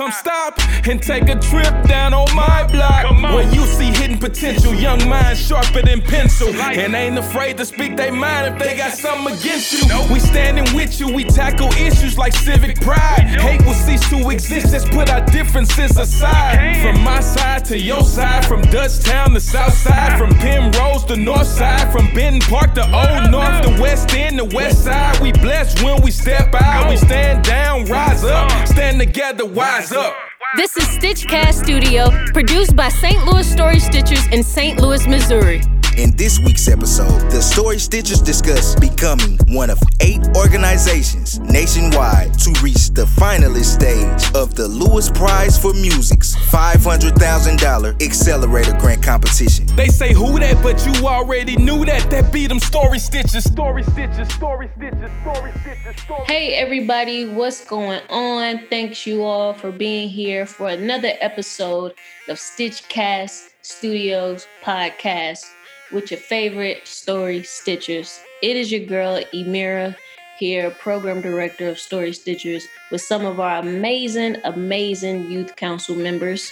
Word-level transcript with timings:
come 0.00 0.12
stop 0.12 0.58
and 0.88 1.02
take 1.02 1.28
a 1.28 1.38
trip 1.38 1.74
down 1.84 2.14
on 2.14 2.34
my 2.34 2.66
block. 2.72 3.04
Where 3.34 3.44
you 3.52 3.66
see 3.66 3.92
hidden 3.92 4.16
potential, 4.16 4.72
young 4.72 5.06
minds 5.06 5.38
sharper 5.46 5.82
than 5.82 6.00
pencil. 6.00 6.48
And 6.48 6.94
ain't 6.94 7.18
afraid 7.18 7.58
to 7.58 7.66
speak 7.66 7.98
their 7.98 8.12
mind 8.12 8.54
if 8.54 8.62
they 8.62 8.78
got 8.78 8.92
something 8.92 9.36
against 9.36 9.72
you. 9.74 9.84
We 10.10 10.18
standing 10.18 10.74
with 10.74 10.98
you, 11.00 11.12
we 11.12 11.24
tackle 11.24 11.68
issues 11.72 12.16
like 12.16 12.32
civic 12.32 12.80
pride. 12.80 13.26
Hate 13.40 13.60
will 13.66 13.74
cease 13.74 14.08
to 14.08 14.30
exist, 14.30 14.72
let's 14.72 14.88
put 14.88 15.10
our 15.10 15.24
differences 15.26 15.98
aside. 15.98 16.80
From 16.80 17.04
my 17.04 17.20
side 17.20 17.66
to 17.66 17.78
your 17.78 18.02
side, 18.02 18.46
from 18.46 18.62
Dutchtown 18.62 19.34
to 19.34 19.40
South 19.40 19.74
Side, 19.74 20.18
from 20.18 20.30
Penrose 20.38 21.04
to 21.04 21.16
North 21.16 21.46
Side, 21.46 21.92
from 21.92 22.12
Benton 22.14 22.40
Park 22.48 22.74
to 22.76 22.84
Old 22.84 23.30
North, 23.30 23.62
the 23.64 23.78
West 23.82 24.14
End, 24.14 24.38
the 24.38 24.46
West 24.46 24.84
Side. 24.84 25.20
We 25.20 25.32
blessed 25.32 25.82
when 25.82 26.00
we 26.00 26.10
step 26.10 26.54
out, 26.54 26.88
we 26.88 26.96
stand 26.96 27.44
down, 27.44 27.84
rise 27.84 28.24
up, 28.24 28.50
stand 28.66 28.98
together, 28.98 29.44
wise 29.44 29.89
up. 29.92 30.14
This 30.56 30.76
is 30.76 30.84
Stitchcast 30.84 31.62
Studio, 31.64 32.10
produced 32.32 32.74
by 32.76 32.88
St. 32.88 33.24
Louis 33.24 33.50
Story 33.50 33.76
Stitchers 33.76 34.32
in 34.32 34.42
St. 34.42 34.80
Louis, 34.80 35.06
Missouri. 35.06 35.62
In 36.00 36.16
this 36.16 36.38
week's 36.38 36.66
episode, 36.66 37.30
the 37.30 37.42
Story 37.42 37.76
Stitchers 37.76 38.24
discuss 38.24 38.74
becoming 38.74 39.38
one 39.48 39.68
of 39.68 39.78
eight 40.00 40.26
organizations 40.34 41.38
nationwide 41.40 42.32
to 42.38 42.54
reach 42.62 42.88
the 42.94 43.04
finalist 43.04 43.74
stage 43.74 44.34
of 44.34 44.54
the 44.54 44.66
Lewis 44.66 45.10
Prize 45.10 45.58
for 45.58 45.74
Music's 45.74 46.34
$500,000 46.34 48.02
Accelerator 48.02 48.72
Grant 48.78 49.02
Competition. 49.02 49.66
They 49.76 49.88
say 49.88 50.14
who 50.14 50.38
that, 50.38 50.62
but 50.62 50.82
you 50.86 51.06
already 51.06 51.56
knew 51.56 51.84
that. 51.84 52.10
That 52.10 52.32
beat 52.32 52.46
them 52.46 52.60
story 52.60 52.98
stitches, 52.98 53.44
story 53.44 53.82
stitches, 53.82 54.32
story 54.32 54.70
stitches, 54.78 55.10
story 55.20 55.52
stitches, 55.60 56.00
story 56.00 56.24
Hey 56.24 56.54
everybody, 56.54 57.26
what's 57.26 57.62
going 57.66 58.00
on? 58.08 58.66
Thanks 58.70 59.06
you 59.06 59.22
all 59.22 59.52
for 59.52 59.70
being 59.70 60.08
here 60.08 60.46
for 60.46 60.70
another 60.70 61.12
episode 61.20 61.92
of 62.26 62.38
Stitchcast 62.38 63.50
Studios 63.60 64.46
podcast 64.64 65.44
with 65.92 66.10
your 66.10 66.20
favorite 66.20 66.86
story 66.86 67.40
stitchers. 67.40 68.20
It 68.42 68.56
is 68.56 68.70
your 68.70 68.84
girl 68.86 69.20
Emira 69.34 69.96
here, 70.38 70.70
program 70.70 71.20
director 71.20 71.68
of 71.68 71.78
Story 71.78 72.12
Stitchers, 72.12 72.64
with 72.90 73.02
some 73.02 73.26
of 73.26 73.38
our 73.38 73.58
amazing, 73.58 74.36
amazing 74.44 75.30
youth 75.30 75.54
council 75.56 75.94
members. 75.94 76.50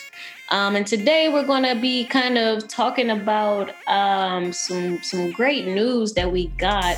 Um, 0.50 0.76
and 0.76 0.86
today 0.86 1.30
we're 1.30 1.46
going 1.46 1.62
to 1.62 1.74
be 1.74 2.04
kind 2.04 2.36
of 2.36 2.68
talking 2.68 3.08
about 3.10 3.72
um, 3.86 4.52
some 4.52 5.02
some 5.02 5.30
great 5.32 5.66
news 5.66 6.12
that 6.14 6.30
we 6.30 6.48
got, 6.58 6.96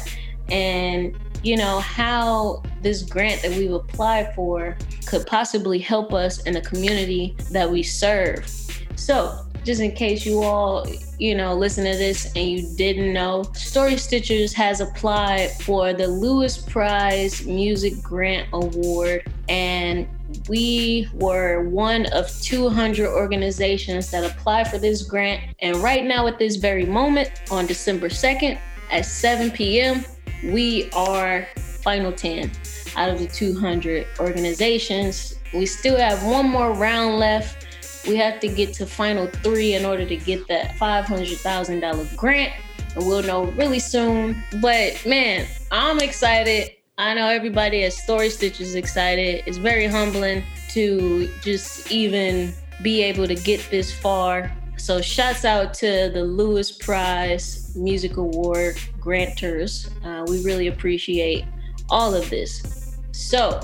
and 0.48 1.16
you 1.44 1.56
know 1.56 1.78
how 1.78 2.62
this 2.82 3.02
grant 3.02 3.42
that 3.42 3.52
we've 3.52 3.72
applied 3.72 4.34
for 4.34 4.76
could 5.06 5.26
possibly 5.26 5.78
help 5.78 6.12
us 6.12 6.42
in 6.42 6.54
the 6.54 6.60
community 6.60 7.36
that 7.52 7.70
we 7.70 7.84
serve. 7.84 8.48
So 8.96 9.46
just 9.64 9.80
in 9.80 9.92
case 9.92 10.24
you 10.24 10.42
all, 10.42 10.86
you 11.18 11.34
know, 11.34 11.54
listen 11.54 11.84
to 11.84 11.96
this 11.96 12.26
and 12.34 12.48
you 12.48 12.76
didn't 12.76 13.12
know, 13.12 13.42
Story 13.54 13.92
Stitchers 13.92 14.52
has 14.54 14.80
applied 14.80 15.50
for 15.62 15.92
the 15.92 16.06
Lewis 16.06 16.58
Prize 16.58 17.44
Music 17.46 18.00
Grant 18.02 18.48
Award. 18.52 19.30
And 19.48 20.08
we 20.48 21.08
were 21.14 21.68
one 21.68 22.06
of 22.12 22.30
200 22.40 23.08
organizations 23.08 24.10
that 24.10 24.24
applied 24.24 24.68
for 24.68 24.78
this 24.78 25.02
grant. 25.02 25.54
And 25.60 25.76
right 25.76 26.04
now, 26.04 26.26
at 26.26 26.38
this 26.38 26.56
very 26.56 26.86
moment, 26.86 27.30
on 27.50 27.66
December 27.66 28.08
2nd 28.08 28.58
at 28.90 29.04
7 29.04 29.50
p.m., 29.50 30.04
we 30.44 30.90
are 30.92 31.46
final 31.82 32.12
10 32.12 32.50
out 32.96 33.10
of 33.10 33.18
the 33.18 33.26
200 33.26 34.06
organizations. 34.18 35.34
We 35.52 35.66
still 35.66 35.96
have 35.96 36.24
one 36.24 36.48
more 36.48 36.72
round 36.72 37.18
left 37.18 37.66
we 38.06 38.16
have 38.16 38.40
to 38.40 38.48
get 38.48 38.72
to 38.74 38.86
final 38.86 39.26
three 39.26 39.74
in 39.74 39.84
order 39.84 40.06
to 40.06 40.16
get 40.16 40.46
that 40.48 40.76
$500,000 40.76 42.16
grant. 42.16 42.52
And 42.94 43.06
we'll 43.06 43.22
know 43.22 43.44
really 43.52 43.78
soon. 43.78 44.42
But 44.60 45.04
man, 45.06 45.46
I'm 45.70 46.00
excited. 46.00 46.72
I 46.98 47.14
know 47.14 47.28
everybody 47.28 47.84
at 47.84 47.92
Story 47.92 48.30
Stitch 48.30 48.60
is 48.60 48.74
excited. 48.74 49.44
It's 49.46 49.58
very 49.58 49.86
humbling 49.86 50.42
to 50.70 51.30
just 51.40 51.90
even 51.90 52.52
be 52.82 53.02
able 53.02 53.26
to 53.26 53.34
get 53.34 53.66
this 53.70 53.92
far. 53.92 54.52
So, 54.76 55.00
shouts 55.00 55.44
out 55.44 55.74
to 55.74 56.10
the 56.12 56.22
Lewis 56.24 56.72
Prize 56.72 57.74
Music 57.76 58.16
Award 58.16 58.78
granters. 58.98 59.90
Uh, 60.04 60.24
we 60.26 60.42
really 60.42 60.68
appreciate 60.68 61.44
all 61.90 62.14
of 62.14 62.28
this. 62.30 62.96
So, 63.12 63.60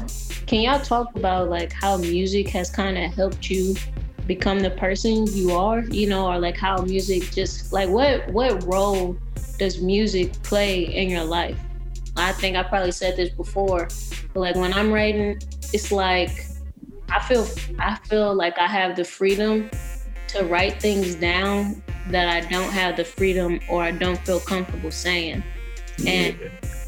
can 0.46 0.60
y'all 0.60 0.80
talk 0.80 1.14
about 1.16 1.48
like 1.48 1.72
how 1.72 1.96
music 1.96 2.48
has 2.50 2.70
kind 2.70 2.98
of 2.98 3.12
helped 3.14 3.48
you 3.48 3.74
become 4.26 4.60
the 4.60 4.70
person 4.70 5.26
you 5.28 5.52
are, 5.52 5.80
you 5.80 6.08
know, 6.08 6.26
or 6.26 6.38
like 6.38 6.56
how 6.56 6.78
music 6.82 7.30
just 7.32 7.72
like 7.72 7.88
what 7.88 8.28
what 8.28 8.64
role 8.64 9.16
does 9.58 9.80
music 9.80 10.32
play 10.42 10.82
in 10.82 11.08
your 11.08 11.24
life? 11.24 11.58
I 12.16 12.32
think 12.32 12.56
I 12.56 12.62
probably 12.62 12.92
said 12.92 13.16
this 13.16 13.30
before, 13.30 13.88
but 14.32 14.40
like 14.40 14.56
when 14.56 14.72
I'm 14.72 14.92
writing, 14.92 15.40
it's 15.72 15.92
like 15.92 16.46
I 17.08 17.20
feel 17.20 17.46
I 17.78 17.96
feel 18.04 18.34
like 18.34 18.58
I 18.58 18.66
have 18.66 18.96
the 18.96 19.04
freedom 19.04 19.70
to 20.28 20.44
write 20.44 20.80
things 20.80 21.14
down 21.14 21.82
that 22.08 22.28
I 22.28 22.48
don't 22.48 22.72
have 22.72 22.96
the 22.96 23.04
freedom 23.04 23.60
or 23.68 23.82
I 23.82 23.90
don't 23.90 24.18
feel 24.26 24.40
comfortable 24.40 24.90
saying. 24.90 25.42
And 26.06 26.38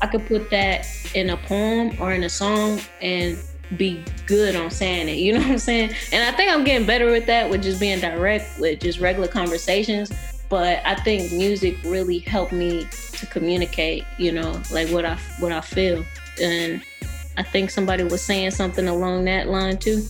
I 0.03 0.07
could 0.07 0.27
put 0.27 0.51
that 0.51 0.87
in 1.15 1.31
a 1.31 1.37
poem 1.37 1.97
or 2.01 2.13
in 2.13 2.25
a 2.25 2.29
song 2.29 2.81
and 3.01 3.39
be 3.77 4.03
good 4.27 4.57
on 4.57 4.71
saying 4.71 5.09
it. 5.09 5.19
You 5.19 5.33
know 5.35 5.41
what 5.41 5.51
I'm 5.51 5.59
saying? 5.59 5.95
And 6.13 6.23
I 6.23 6.37
think 6.37 6.51
I'm 6.51 6.65
getting 6.65 6.87
better 6.87 7.11
with 7.11 7.27
that, 7.27 7.51
with 7.51 7.63
just 7.63 7.81
being 7.81 8.01
direct, 8.01 8.59
with 8.59 8.81
just 8.81 9.01
regular 9.01 9.29
conversations. 9.29 10.13
But 10.49 10.81
I 10.87 10.95
think 10.95 11.31
music 11.33 11.77
really 11.85 12.21
helped 12.21 12.53
me 12.53 12.87
to 13.13 13.27
communicate, 13.27 14.05
you 14.17 14.33
know, 14.33 14.61
like 14.71 14.89
what 14.89 15.05
I 15.05 15.17
what 15.41 15.53
I 15.53 15.61
feel. 15.61 16.05
And 16.41 16.83
I 17.37 17.43
think 17.43 17.71
somebody 17.71 18.05
was 18.05 18.23
saying 18.23 18.53
something 18.53 18.89
along 18.89 19.25
that 19.27 19.49
line 19.49 19.77
too. 19.77 20.05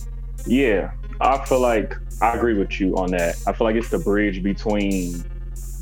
Yeah, 0.45 0.91
I 1.19 1.43
feel 1.45 1.59
like 1.59 1.95
I 2.21 2.35
agree 2.35 2.53
with 2.53 2.79
you 2.79 2.95
on 2.95 3.11
that. 3.11 3.35
I 3.47 3.53
feel 3.53 3.65
like 3.67 3.75
it's 3.75 3.89
the 3.89 3.99
bridge 3.99 4.41
between 4.41 5.25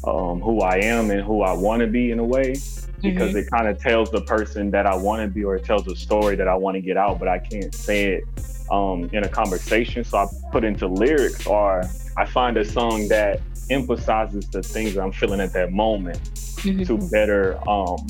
um, 0.06 0.42
who 0.42 0.62
I 0.62 0.78
am 0.78 1.12
and 1.12 1.22
who 1.22 1.42
I 1.42 1.54
want 1.54 1.82
to 1.82 1.88
be 1.88 2.12
in 2.12 2.18
a 2.18 2.24
way 2.24 2.56
because 3.02 3.30
mm-hmm. 3.30 3.38
it 3.38 3.50
kind 3.50 3.68
of 3.68 3.80
tells 3.80 4.10
the 4.12 4.22
person 4.22 4.72
that 4.72 4.86
I 4.86 4.96
want 4.96 5.22
to 5.22 5.28
be 5.28 5.44
or 5.44 5.56
it 5.56 5.66
tells 5.66 5.88
a 5.88 5.96
story 5.96 6.36
that 6.36 6.48
I 6.48 6.56
want 6.56 6.76
to 6.76 6.82
get 6.82 6.98
out, 6.98 7.20
but 7.20 7.28
I 7.28 7.40
can't 7.40 7.74
say 7.74 8.14
it 8.14 8.24
um, 8.72 9.10
in 9.14 9.24
a 9.24 9.30
conversation. 9.30 10.04
So 10.04 10.18
I 10.18 10.28
put 10.52 10.64
into 10.64 10.88
lyrics 10.88 11.46
or 11.46 11.84
I 12.18 12.26
find 12.26 12.58
a 12.58 12.66
song 12.66 13.08
that 13.10 13.42
emphasizes 13.70 14.50
the 14.50 14.64
things 14.64 14.96
that 14.96 15.02
I'm 15.02 15.12
feeling 15.12 15.40
at 15.40 15.54
that 15.54 15.72
moment 15.72 16.20
mm-hmm. 16.24 16.84
to 16.84 17.10
better 17.10 17.58
um, 17.70 18.08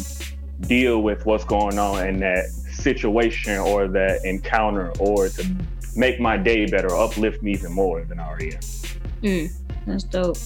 deal 0.61 1.01
with 1.01 1.25
what's 1.25 1.43
going 1.43 1.77
on 1.77 2.07
in 2.07 2.19
that 2.19 2.45
situation 2.71 3.57
or 3.57 3.87
that 3.87 4.23
encounter 4.23 4.91
or 4.99 5.29
to 5.29 5.55
make 5.95 6.19
my 6.19 6.37
day 6.37 6.65
better, 6.65 6.95
uplift 6.95 7.41
me 7.41 7.51
even 7.51 7.71
more 7.73 8.03
than 8.03 8.19
I 8.19 8.27
already 8.27 8.53
am. 8.53 8.61
Mm, 9.23 9.51
that's 9.85 10.03
dope. 10.03 10.37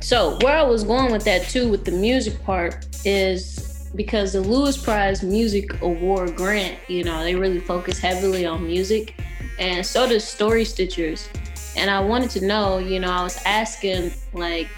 So 0.00 0.38
where 0.40 0.56
I 0.56 0.62
was 0.62 0.84
going 0.84 1.12
with 1.12 1.24
that 1.24 1.48
too, 1.48 1.68
with 1.68 1.84
the 1.84 1.90
music 1.90 2.42
part, 2.44 2.86
is 3.04 3.69
because 3.94 4.32
the 4.32 4.40
Lewis 4.40 4.76
Prize 4.76 5.22
Music 5.22 5.80
Award 5.82 6.36
grant, 6.36 6.78
you 6.88 7.04
know, 7.04 7.22
they 7.22 7.34
really 7.34 7.60
focus 7.60 7.98
heavily 7.98 8.46
on 8.46 8.66
music, 8.66 9.14
and 9.58 9.84
so 9.84 10.08
does 10.08 10.24
Story 10.24 10.64
Stitchers. 10.64 11.28
And 11.76 11.90
I 11.90 12.00
wanted 12.00 12.30
to 12.30 12.46
know, 12.46 12.78
you 12.78 13.00
know, 13.00 13.10
I 13.10 13.22
was 13.22 13.40
asking 13.44 14.12
like 14.32 14.68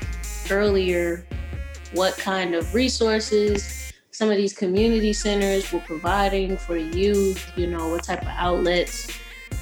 earlier 0.50 1.26
what 1.94 2.16
kind 2.16 2.54
of 2.54 2.74
resources 2.74 3.92
some 4.10 4.30
of 4.30 4.36
these 4.36 4.52
community 4.52 5.12
centers 5.12 5.72
were 5.72 5.80
providing 5.80 6.56
for 6.56 6.76
youth, 6.76 7.50
you 7.56 7.66
know, 7.66 7.88
what 7.88 8.04
type 8.04 8.20
of 8.22 8.28
outlets. 8.28 9.08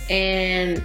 And, 0.08 0.82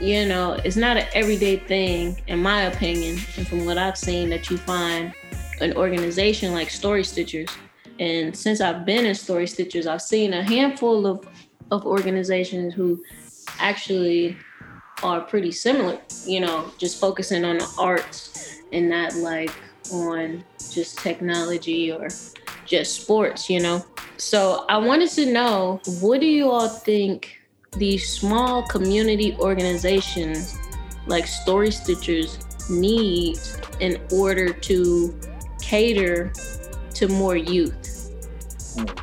you 0.00 0.26
know, 0.26 0.52
it's 0.64 0.76
not 0.76 0.96
an 0.96 1.06
everyday 1.12 1.56
thing, 1.56 2.22
in 2.28 2.40
my 2.40 2.62
opinion, 2.62 3.18
and 3.36 3.46
from 3.46 3.64
what 3.64 3.76
I've 3.76 3.98
seen, 3.98 4.30
that 4.30 4.50
you 4.50 4.56
find 4.56 5.12
an 5.60 5.76
organization 5.76 6.52
like 6.52 6.70
Story 6.70 7.02
Stitchers 7.02 7.50
and 7.98 8.36
since 8.36 8.60
I've 8.60 8.84
been 8.84 9.06
in 9.06 9.14
Story 9.14 9.46
Stitchers, 9.46 9.86
I've 9.86 10.02
seen 10.02 10.32
a 10.32 10.42
handful 10.42 11.06
of, 11.06 11.26
of 11.70 11.86
organizations 11.86 12.74
who 12.74 13.02
actually 13.58 14.36
are 15.02 15.20
pretty 15.20 15.50
similar, 15.50 15.98
you 16.26 16.40
know, 16.40 16.70
just 16.78 17.00
focusing 17.00 17.44
on 17.44 17.58
the 17.58 17.74
arts 17.78 18.60
and 18.72 18.88
not 18.88 19.14
like 19.16 19.52
on 19.92 20.44
just 20.70 20.98
technology 20.98 21.92
or 21.92 22.08
just 22.64 23.02
sports, 23.02 23.50
you 23.50 23.60
know. 23.60 23.84
So 24.16 24.64
I 24.68 24.78
wanted 24.78 25.10
to 25.10 25.32
know 25.32 25.80
what 26.00 26.20
do 26.20 26.26
you 26.26 26.50
all 26.50 26.68
think 26.68 27.38
these 27.76 28.08
small 28.08 28.62
community 28.68 29.36
organizations 29.38 30.56
like 31.06 31.26
Story 31.26 31.68
Stitchers 31.68 32.38
need 32.70 33.38
in 33.80 34.00
order 34.12 34.52
to 34.52 35.18
cater 35.60 36.32
to 37.02 37.08
more 37.08 37.36
youth? 37.36 38.12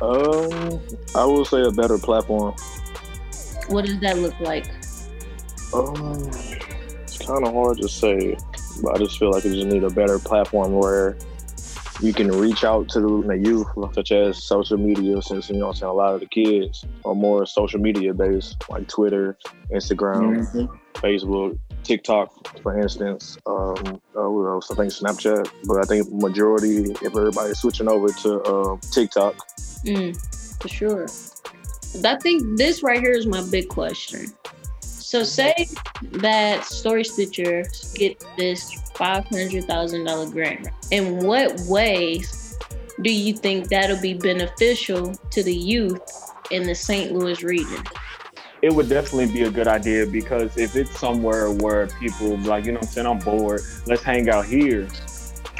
Um, 0.00 0.80
I 1.14 1.24
will 1.24 1.44
say 1.44 1.60
a 1.60 1.70
better 1.70 1.98
platform. 1.98 2.54
What 3.68 3.84
does 3.84 4.00
that 4.00 4.18
look 4.18 4.38
like? 4.40 4.66
Um, 5.74 6.30
it's 7.02 7.18
kind 7.18 7.46
of 7.46 7.52
hard 7.52 7.76
to 7.78 7.88
say, 7.88 8.38
but 8.82 8.94
I 8.94 8.98
just 8.98 9.18
feel 9.18 9.30
like 9.30 9.44
it 9.44 9.52
just 9.52 9.66
need 9.66 9.84
a 9.84 9.90
better 9.90 10.18
platform 10.18 10.72
where 10.72 11.18
you 12.00 12.14
can 12.14 12.28
reach 12.28 12.64
out 12.64 12.88
to 12.90 13.22
the 13.22 13.36
youth, 13.36 13.68
such 13.92 14.12
as 14.12 14.42
social 14.42 14.78
media, 14.78 15.20
since 15.20 15.50
you 15.50 15.56
know 15.56 15.68
I'm 15.68 15.74
saying 15.74 15.90
a 15.90 15.92
lot 15.92 16.14
of 16.14 16.20
the 16.20 16.26
kids 16.26 16.86
are 17.04 17.14
more 17.14 17.44
social 17.44 17.80
media 17.80 18.14
based, 18.14 18.64
like 18.70 18.88
Twitter, 18.88 19.36
Instagram, 19.70 20.38
mm-hmm. 20.38 20.74
Facebook, 20.94 21.58
TikTok, 21.90 22.60
for 22.62 22.78
instance. 22.78 23.36
Um, 23.46 24.00
uh, 24.14 24.58
I 24.58 24.74
think 24.76 24.92
Snapchat, 24.92 25.50
but 25.66 25.78
I 25.78 25.82
think 25.82 26.08
majority, 26.12 26.92
if 26.92 27.16
everybody's 27.16 27.58
switching 27.58 27.88
over 27.88 28.06
to 28.22 28.40
uh, 28.42 28.76
TikTok. 28.92 29.34
Mm, 29.84 30.14
for 30.62 30.68
sure. 30.68 31.08
I 32.04 32.16
think 32.18 32.56
this 32.56 32.84
right 32.84 33.00
here 33.00 33.10
is 33.10 33.26
my 33.26 33.42
big 33.50 33.68
question. 33.68 34.26
So 34.78 35.24
say 35.24 35.66
that 36.12 36.64
Story 36.64 37.02
Stitcher 37.02 37.64
get 37.94 38.24
this 38.36 38.72
five 38.94 39.26
hundred 39.26 39.64
thousand 39.64 40.04
dollar 40.04 40.30
grant. 40.30 40.68
In 40.92 41.26
what 41.26 41.58
ways 41.62 42.56
do 43.02 43.12
you 43.12 43.34
think 43.34 43.68
that'll 43.68 44.00
be 44.00 44.14
beneficial 44.14 45.16
to 45.32 45.42
the 45.42 45.56
youth 45.56 46.32
in 46.52 46.62
the 46.62 46.74
St. 46.76 47.12
Louis 47.12 47.42
region? 47.42 47.82
It 48.62 48.74
would 48.74 48.90
definitely 48.90 49.32
be 49.32 49.44
a 49.44 49.50
good 49.50 49.66
idea 49.66 50.06
because 50.06 50.58
if 50.58 50.76
it's 50.76 50.98
somewhere 50.98 51.50
where 51.50 51.86
people 51.86 52.36
like, 52.38 52.66
you 52.66 52.72
know 52.72 52.80
I'm 52.80 52.86
saying, 52.86 53.06
I'm 53.06 53.18
bored, 53.18 53.62
let's 53.86 54.02
hang 54.02 54.28
out 54.28 54.44
here. 54.44 54.86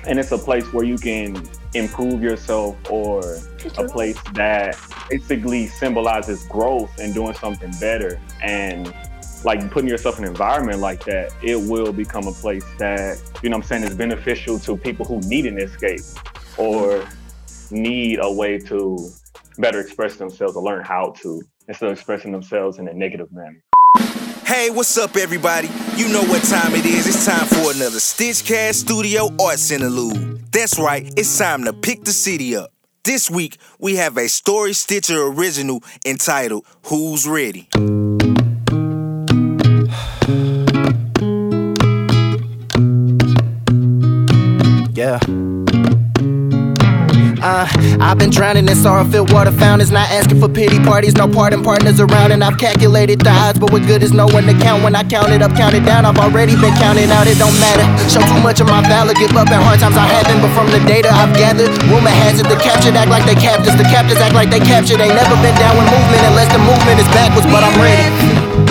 And 0.07 0.19
it's 0.19 0.33
a 0.33 0.39
place 0.39 0.71
where 0.73 0.85
you 0.85 0.99
can 0.99 1.49
improve 1.73 2.23
yourself 2.23 2.77
or 2.91 3.39
a 3.79 3.89
place 3.89 4.19
that 4.35 4.77
basically 5.09 5.67
symbolizes 5.67 6.45
growth 6.45 6.91
and 6.99 7.15
doing 7.15 7.33
something 7.35 7.73
better. 7.81 8.21
And 8.43 8.95
like 9.45 9.71
putting 9.71 9.89
yourself 9.89 10.19
in 10.19 10.25
an 10.25 10.31
environment 10.31 10.81
like 10.81 11.03
that, 11.05 11.33
it 11.43 11.57
will 11.57 11.95
become 11.95 12.27
a 12.27 12.33
place 12.33 12.67
that, 12.79 13.19
you 13.43 13.49
know 13.49 13.57
I'm 13.57 13.63
saying, 13.63 13.85
is 13.85 13.95
beneficial 13.95 14.59
to 14.59 14.77
people 14.77 15.07
who 15.07 15.21
need 15.21 15.47
an 15.47 15.59
escape 15.59 16.01
or 16.59 17.07
need 17.71 18.19
a 18.21 18.31
way 18.31 18.59
to 18.59 19.11
better 19.59 19.81
express 19.81 20.17
themselves 20.17 20.55
or 20.55 20.63
learn 20.63 20.85
how 20.85 21.15
to 21.23 21.43
instead 21.71 21.87
of 21.87 21.93
expressing 21.93 22.33
themselves 22.33 22.81
in 22.81 22.89
a 22.89 22.93
negative 22.93 23.29
manner. 23.33 23.63
Hey, 24.45 24.71
what's 24.71 24.99
up, 24.99 25.17
everybody? 25.17 25.69
You 25.95 26.09
know 26.09 26.25
what 26.25 26.43
time 26.43 26.75
it 26.75 26.85
is. 26.85 27.07
It's 27.07 27.25
time 27.25 27.47
for 27.47 27.71
another 27.71 28.01
Stitchcast 28.01 28.75
Studio 28.75 29.29
Arts 29.41 29.71
Interlude. 29.71 30.53
That's 30.53 30.81
right, 30.81 31.07
it's 31.17 31.39
time 31.39 31.63
to 31.65 31.73
pick 31.73 32.03
the 32.03 32.11
city 32.11 32.57
up. 32.57 32.73
This 33.05 33.31
week, 33.31 33.59
we 33.79 33.95
have 33.97 34.17
a 34.19 34.29
Story 34.29 34.73
Stitcher 34.73 35.23
original 35.23 35.85
entitled 36.05 36.67
Who's 36.87 37.29
Ready? 37.29 37.69
Uh, 47.61 47.69
I've 48.01 48.17
been 48.17 48.33
drowning 48.33 48.65
in 48.65 48.73
sorrow-filled 48.73 49.37
water 49.37 49.53
fountains, 49.53 49.93
not 49.93 50.09
asking 50.09 50.41
for 50.41 50.49
pity 50.49 50.81
parties, 50.81 51.13
no 51.13 51.29
parting 51.29 51.61
partners 51.61 52.01
around, 52.01 52.33
and 52.33 52.41
I've 52.41 52.57
calculated 52.57 53.21
the 53.21 53.29
odds, 53.29 53.61
but 53.61 53.69
what 53.69 53.85
good 53.85 54.01
is 54.03 54.17
knowing 54.17 54.49
to 54.49 54.57
count 54.65 54.81
when 54.81 54.97
I 54.97 55.05
count 55.05 55.29
it 55.29 55.45
up, 55.45 55.53
count 55.53 55.77
it 55.77 55.85
down? 55.85 56.09
I've 56.09 56.17
already 56.17 56.57
been 56.57 56.73
counting 56.81 57.13
out, 57.13 57.29
it 57.29 57.37
don't 57.37 57.53
matter. 57.61 57.85
Show 58.09 58.25
too 58.25 58.41
much 58.41 58.65
of 58.65 58.69
my 58.73 58.81
valor, 58.89 59.13
give 59.13 59.37
up 59.37 59.53
at 59.53 59.61
hard 59.61 59.77
times 59.77 60.01
I 60.01 60.09
haven't, 60.09 60.41
but 60.41 60.49
from 60.57 60.73
the 60.73 60.81
data 60.89 61.13
I've 61.13 61.37
gathered, 61.37 61.69
rumor 61.93 62.09
has 62.25 62.41
it 62.41 62.49
the 62.49 62.57
captured 62.57 62.97
act 62.97 63.13
like 63.13 63.29
they 63.29 63.37
captors, 63.37 63.77
the 63.77 63.85
captors 63.93 64.17
act 64.25 64.33
like 64.33 64.49
they 64.49 64.65
captured. 64.65 64.97
They 64.97 65.13
never 65.13 65.37
been 65.45 65.57
down 65.61 65.77
with 65.77 65.85
movement 65.93 66.23
unless 66.33 66.49
the 66.57 66.65
movement 66.65 66.97
is 66.97 67.09
backwards, 67.13 67.45
but 67.53 67.61
I'm 67.61 67.77
ready. 67.77 68.09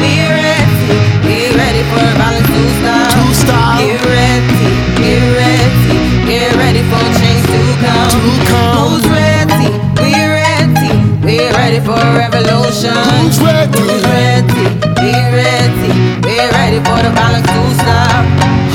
We 0.01 0.17
ready, 0.33 0.97
we 1.29 1.53
ready 1.53 1.85
for 1.93 2.09
violence 2.17 2.49
to 2.49 2.63
stop. 2.81 3.13
To 3.13 3.37
stop. 3.37 3.77
Get 3.85 4.01
ready, 4.01 4.49
get 4.97 5.21
ready, 5.37 5.88
get 6.29 6.55
ready 6.55 6.83
for 6.85 7.01
change 7.17 7.43
to 7.49 7.59
come. 7.81 8.09
To 8.13 8.21
come. 8.49 8.77
Who's 8.77 9.05
ready? 9.09 9.73
We 9.97 10.13
ready, 10.13 10.93
we 11.25 11.39
ready 11.57 11.79
for 11.79 11.97
revolution. 11.97 12.93
Who's 13.17 13.41
ready? 13.41 13.79
Who's 13.79 14.03
ready? 14.03 14.63
We 15.01 15.11
ready, 15.33 15.91
we 16.21 16.35
ready 16.53 16.79
for 16.85 17.01
the 17.01 17.11
violence 17.17 17.47
to 17.49 17.61
stop. 17.81 18.68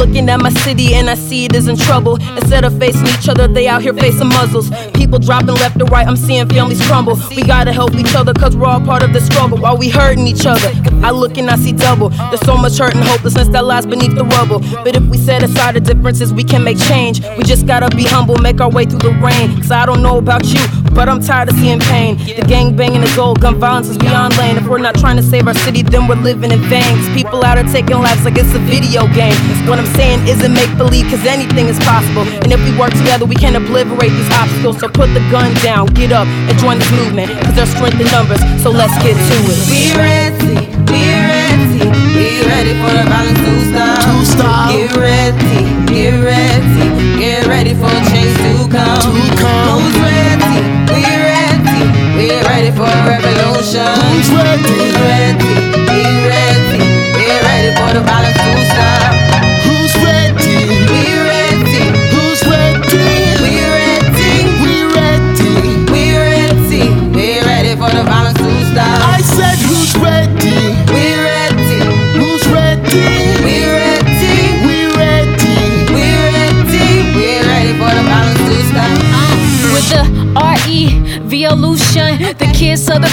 Looking 0.00 0.30
at 0.30 0.40
my 0.40 0.48
city 0.48 0.94
and 0.94 1.10
I 1.10 1.14
see 1.14 1.44
it 1.44 1.54
is 1.54 1.68
in 1.68 1.76
trouble. 1.76 2.14
Instead 2.38 2.64
of 2.64 2.78
facing 2.78 3.06
each 3.08 3.28
other, 3.28 3.46
they 3.46 3.68
out 3.68 3.82
here 3.82 3.92
facing 3.92 4.28
muzzles. 4.28 4.70
People 4.94 5.18
dropping 5.18 5.56
left 5.56 5.78
to 5.78 5.84
right, 5.84 6.06
I'm 6.06 6.16
seeing 6.16 6.48
families 6.48 6.80
crumble. 6.86 7.18
We 7.36 7.42
gotta 7.42 7.70
help 7.70 7.94
each 7.94 8.14
other, 8.14 8.32
cause 8.32 8.56
we're 8.56 8.66
all 8.66 8.80
part 8.80 9.02
of 9.02 9.12
the 9.12 9.20
struggle 9.20 9.58
while 9.58 9.76
we 9.76 9.90
hurting 9.90 10.26
each 10.26 10.46
other. 10.46 10.72
I 11.04 11.10
look 11.10 11.36
and 11.36 11.50
I 11.50 11.56
see 11.56 11.72
double. 11.72 12.08
There's 12.30 12.40
so 12.46 12.56
much 12.56 12.78
hurt 12.78 12.94
and 12.94 13.04
hopelessness 13.04 13.48
that 13.48 13.62
lies 13.66 13.84
beneath 13.84 14.14
the 14.14 14.24
rubble. 14.24 14.60
But 14.84 14.96
if 14.96 15.02
we 15.02 15.18
set 15.18 15.42
aside 15.42 15.74
the 15.74 15.80
differences, 15.80 16.32
we 16.32 16.44
can 16.44 16.64
make 16.64 16.78
change. 16.78 17.20
We 17.36 17.44
just 17.44 17.66
gotta 17.66 17.94
be 17.94 18.04
humble, 18.04 18.36
make 18.38 18.58
our 18.62 18.70
way 18.70 18.86
through 18.86 19.00
the 19.00 19.12
rain. 19.20 19.54
Cause 19.56 19.70
I 19.70 19.84
don't 19.84 20.02
know 20.02 20.16
about 20.16 20.46
you, 20.46 20.64
but 20.94 21.10
I'm 21.10 21.20
tired 21.20 21.50
of 21.50 21.56
seeing 21.56 21.78
pain. 21.78 22.16
The 22.16 22.46
gang 22.48 22.74
banging 22.74 23.02
is 23.02 23.18
old, 23.18 23.42
gun 23.42 23.60
violence 23.60 23.88
is 23.90 23.98
beyond 23.98 24.38
lane. 24.38 24.56
If 24.56 24.66
we're 24.66 24.78
not 24.78 24.94
trying 24.94 25.18
to 25.18 25.22
save 25.22 25.46
our 25.46 25.54
city, 25.54 25.82
then 25.82 26.08
we're 26.08 26.14
living 26.14 26.52
in 26.52 26.60
vain. 26.72 26.96
Cause 26.96 27.10
people 27.10 27.44
out 27.44 27.58
here 27.58 27.68
taking 27.70 27.98
lives 27.98 28.24
like 28.24 28.38
it's 28.38 28.54
a 28.54 28.58
video 28.60 29.06
game. 29.12 29.36
What 29.68 29.78
I'm 29.78 29.89
saying 29.96 30.26
isn't 30.26 30.52
make 30.52 30.70
believe, 30.76 31.06
cause 31.10 31.24
anything 31.26 31.66
is 31.66 31.78
possible. 31.80 32.22
And 32.42 32.52
if 32.52 32.60
we 32.64 32.72
work 32.78 32.92
together, 32.92 33.24
we 33.26 33.36
can 33.36 33.56
obliterate 33.56 34.12
these 34.12 34.32
obstacles. 34.34 34.80
So 34.80 34.88
put 34.88 35.12
the 35.14 35.22
gun 35.30 35.54
down, 35.62 35.86
get 35.94 36.12
up, 36.12 36.26
and 36.48 36.58
join 36.58 36.78
this 36.78 36.90
movement. 36.92 37.30
Cause 37.44 37.54
there's 37.54 37.72
strength 37.74 38.00
in 38.00 38.08
numbers, 38.12 38.40
so 38.62 38.70
let's 38.70 38.94
get 39.02 39.14
to 39.14 39.36
it. 39.50 39.58
We 39.70 39.92
ready, 39.96 40.70
we 40.90 41.02
ready, 41.12 41.84
we 42.16 42.26
ready 42.46 42.74
for 42.80 42.92
the 42.92 43.04
violence 43.08 43.40
to 43.40 43.54
stop. 43.70 44.00
To 44.00 44.26
stop. 44.26 44.70
Get 44.72 44.92
ready, 44.96 45.62
get 45.86 46.14
ready, 46.22 46.86
get 47.18 47.46
ready 47.46 47.74
for 47.74 47.90
a 47.90 48.02
change 48.10 48.34
to 48.44 48.68
come. 48.68 49.00
To 49.00 49.12
come. 49.40 49.80
Who's 49.80 49.96
ready? 50.00 50.60
We 50.92 51.02
ready, 51.06 51.82
we 52.16 52.26
ready 52.46 52.70
for 52.72 52.88
a 52.88 53.00
revolution. 53.06 53.86
Who's 54.10 54.28
ready? 54.34 54.62
Who's 54.66 54.94
ready? 55.00 55.52
We 55.90 56.02
ready, 56.28 56.80
we 57.16 57.24
ready 57.28 57.70
for 57.76 57.90
the 57.94 58.02
violence 58.04 58.36
to 58.36 58.64
stop. 58.72 59.19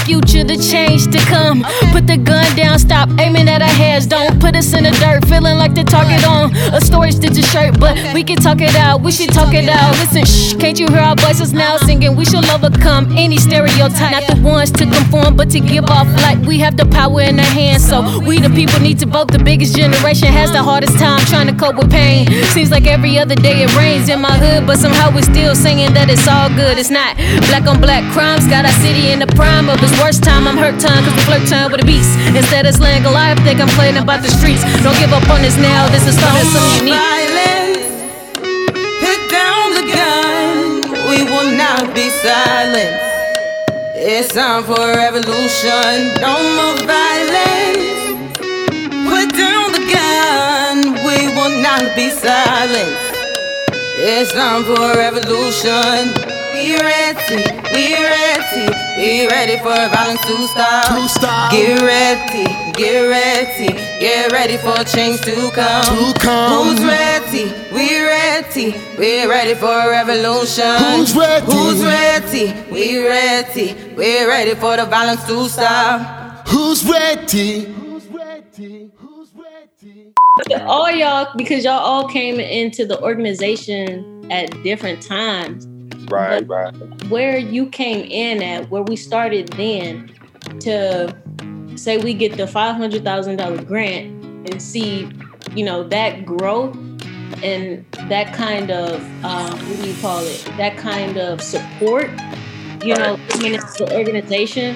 Future, 0.07 0.43
the 0.45 0.55
change 0.55 1.03
to 1.11 1.19
come. 1.27 1.63
Put 1.91 2.07
the 2.07 2.15
gun 2.15 2.47
down, 2.55 2.79
stop 2.79 3.09
aiming 3.19 3.49
at 3.49 3.61
our 3.61 3.67
heads. 3.67 4.07
Don't 4.07 4.39
put 4.39 4.55
us 4.55 4.66
in 4.77 4.83
the 4.83 4.91
dirt, 4.91 5.25
feeling 5.27 5.57
like 5.57 5.73
the 5.73 5.83
target 5.83 6.25
on 6.27 6.55
a 6.73 6.79
story 6.79 7.11
stitch 7.11 7.37
a 7.37 7.41
shirt. 7.41 7.79
But 7.79 7.97
we 8.13 8.23
can 8.23 8.37
talk 8.37 8.61
it 8.61 8.75
out, 8.75 9.01
we 9.01 9.11
should 9.11 9.33
talk 9.33 9.53
it 9.53 9.67
out. 9.67 9.91
Listen, 9.97 10.23
shh, 10.23 10.53
can't 10.53 10.79
you 10.79 10.87
hear 10.87 10.99
our 10.99 11.15
voices 11.15 11.51
now 11.51 11.75
uh-huh. 11.75 11.85
singing? 11.87 12.15
We 12.15 12.25
should 12.25 12.45
overcome 12.49 13.17
any 13.17 13.37
stereotype. 13.37 14.11
Not 14.11 14.27
the 14.27 14.41
ones 14.41 14.71
to 14.71 14.85
conform, 14.85 15.35
but 15.35 15.49
to 15.51 15.59
give 15.59 15.85
off 15.85 16.07
light. 16.21 16.37
We 16.45 16.59
have 16.59 16.77
the 16.77 16.85
power 16.85 17.21
in 17.21 17.39
our 17.39 17.53
hands, 17.57 17.87
so 17.87 18.19
we 18.19 18.39
the 18.39 18.49
people 18.51 18.79
need 18.79 18.99
to 18.99 19.07
vote. 19.07 19.31
The 19.31 19.43
biggest 19.43 19.75
generation 19.75 20.29
has 20.29 20.51
the 20.51 20.59
uh-huh. 20.59 20.69
hardest 20.69 20.97
time 20.99 21.19
trying 21.25 21.47
to 21.47 21.55
cope 21.57 21.75
with 21.75 21.89
pain. 21.89 22.27
Seems 22.53 22.69
like 22.69 22.85
every 22.85 23.17
other 23.17 23.35
day 23.35 23.63
it 23.63 23.75
rains 23.75 24.09
in 24.09 24.21
my 24.21 24.37
hood, 24.37 24.67
but 24.67 24.77
somehow 24.77 25.13
we're 25.13 25.25
still 25.25 25.55
singing 25.55 25.93
that 25.93 26.09
it's 26.09 26.27
all 26.27 26.49
good. 26.53 26.77
It's 26.77 26.91
not 26.91 27.17
black 27.49 27.65
on 27.65 27.81
black 27.81 28.05
crimes. 28.13 28.45
Got 28.47 28.65
our 28.65 28.77
city 28.85 29.09
in 29.11 29.19
the 29.19 29.27
prime 29.33 29.69
of 29.69 29.81
its 29.81 29.93
worst 29.99 30.23
time. 30.23 30.47
I'm 30.47 30.57
hurt 30.57 30.79
time, 30.79 31.03
cause 31.03 31.15
we 31.17 31.23
flirt 31.25 31.47
time 31.49 31.71
with 31.71 31.81
the 31.81 31.87
beast. 31.87 32.13
Instead 32.35 32.65
of 32.65 32.75
slaying 32.75 33.03
Goliath, 33.03 33.39
think 33.41 33.59
I'm 33.59 33.71
playing 33.73 33.97
about 33.97 34.21
the 34.21 34.29
streets. 34.29 34.66
Don't 34.83 34.97
give 34.99 35.13
up 35.13 35.27
on 35.29 35.41
this 35.41 35.57
now. 35.57 35.87
This 35.89 36.07
is 36.07 36.15
something 36.19 36.47
unique. 36.79 36.95
Violence, 36.95 37.87
put 39.03 39.19
down 39.31 39.65
the 39.79 39.85
gun. 39.93 40.91
We 41.09 41.23
will 41.23 41.51
not 41.57 41.93
be 41.95 42.09
silent. 42.09 42.95
It's 43.99 44.33
time 44.33 44.63
for 44.63 44.79
a 44.79 44.95
revolution. 44.95 46.15
No 46.21 46.35
more 46.57 46.77
violence. 46.85 48.37
Put 49.09 49.27
down 49.35 49.71
the 49.77 49.85
gun. 49.91 50.77
We 51.07 51.27
will 51.35 51.55
not 51.61 51.95
be 51.95 52.09
silent. 52.09 52.95
It's 53.99 54.31
time 54.31 54.63
for 54.63 54.79
a 54.79 54.95
revolution. 54.95 56.36
We 56.57 56.73
ready, 56.73 57.43
we 57.71 57.93
ready, 57.93 58.65
we 58.97 59.27
ready 59.27 59.57
for 59.57 59.75
violence 59.93 60.21
to 60.21 60.47
stop. 60.47 60.87
To 60.87 61.07
stop. 61.07 61.51
Get 61.51 61.81
ready, 61.81 62.45
get 62.73 63.01
ready, 63.07 63.73
get 63.99 64.31
ready 64.31 64.57
for 64.57 64.83
change 64.83 65.21
to 65.21 65.51
come. 65.51 65.85
To 65.85 66.19
come. 66.19 66.67
Who's 66.67 66.83
ready? 66.83 67.53
We 67.71 68.01
ready, 68.01 68.75
we 68.97 69.27
ready 69.27 69.53
for 69.53 69.67
a 69.67 69.87
revolution. 69.87 70.77
Who's 70.95 71.15
ready? 71.15 71.45
Who's 71.45 71.83
ready? 71.83 72.53
We 72.71 73.05
ready, 73.05 73.75
we 73.95 74.25
ready 74.25 74.55
for 74.55 74.77
the 74.77 74.85
violence 74.85 75.23
to 75.27 75.47
stop. 75.49 76.47
Who's 76.47 76.83
ready? 76.89 77.65
Who's 77.65 78.07
ready? 78.07 78.91
Who's 78.95 79.29
ready? 79.35 80.13
all 80.65 80.89
y'all 80.89 81.27
because 81.37 81.63
y'all 81.63 81.73
all 81.79 82.07
came 82.07 82.39
into 82.39 82.83
the 82.83 82.99
organization 83.03 84.25
at 84.31 84.49
different 84.63 85.03
times. 85.03 85.67
Right, 86.09 86.47
right. 86.47 86.71
Where 87.09 87.37
you 87.37 87.67
came 87.67 88.05
in 88.05 88.41
at, 88.41 88.69
where 88.69 88.83
we 88.83 88.95
started 88.95 89.49
then, 89.49 90.11
to 90.61 91.15
say 91.75 91.97
we 91.97 92.13
get 92.13 92.37
the 92.37 92.47
five 92.47 92.75
hundred 92.75 93.03
thousand 93.03 93.37
dollar 93.37 93.61
grant 93.63 94.23
and 94.49 94.61
see, 94.61 95.09
you 95.55 95.65
know, 95.65 95.83
that 95.83 96.25
growth 96.25 96.75
and 97.43 97.85
that 98.09 98.33
kind 98.33 98.71
of 98.71 99.01
um, 99.23 99.51
what 99.51 99.81
do 99.81 99.89
you 99.89 100.01
call 100.01 100.19
it? 100.25 100.51
That 100.57 100.77
kind 100.77 101.17
of 101.17 101.41
support. 101.41 102.09
You 102.83 102.95
know, 102.95 103.19
I 103.31 103.37
mean, 103.39 103.55
it's 103.55 103.77
the 103.77 103.91
organization. 103.97 104.75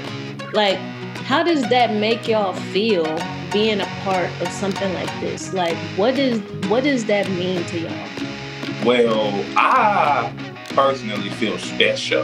Like, 0.53 0.77
how 1.25 1.43
does 1.43 1.61
that 1.69 1.93
make 1.93 2.27
y'all 2.27 2.53
feel 2.53 3.05
being 3.51 3.79
a 3.79 3.85
part 4.03 4.29
of 4.41 4.47
something 4.49 4.93
like 4.93 5.11
this? 5.21 5.53
Like, 5.53 5.77
what 5.97 6.17
is 6.17 6.39
what 6.67 6.83
does 6.83 7.05
that 7.05 7.29
mean 7.29 7.63
to 7.65 7.79
y'all? 7.79 8.85
Well, 8.85 9.45
I 9.55 10.50
personally 10.73 11.29
feel 11.29 11.57
special, 11.57 12.23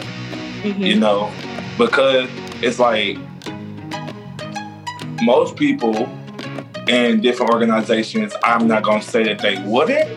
Mhm. 0.64 0.80
you 0.80 0.96
know, 0.96 1.32
because 1.78 2.30
it's 2.62 2.80
like 2.80 3.18
most 5.22 5.56
people 5.56 6.10
in 6.88 7.20
different 7.22 7.52
organizations, 7.52 8.34
I'm 8.44 8.68
not 8.68 8.84
gonna 8.84 9.02
say 9.02 9.24
that 9.24 9.40
they 9.40 9.60
wouldn't. 9.66 10.10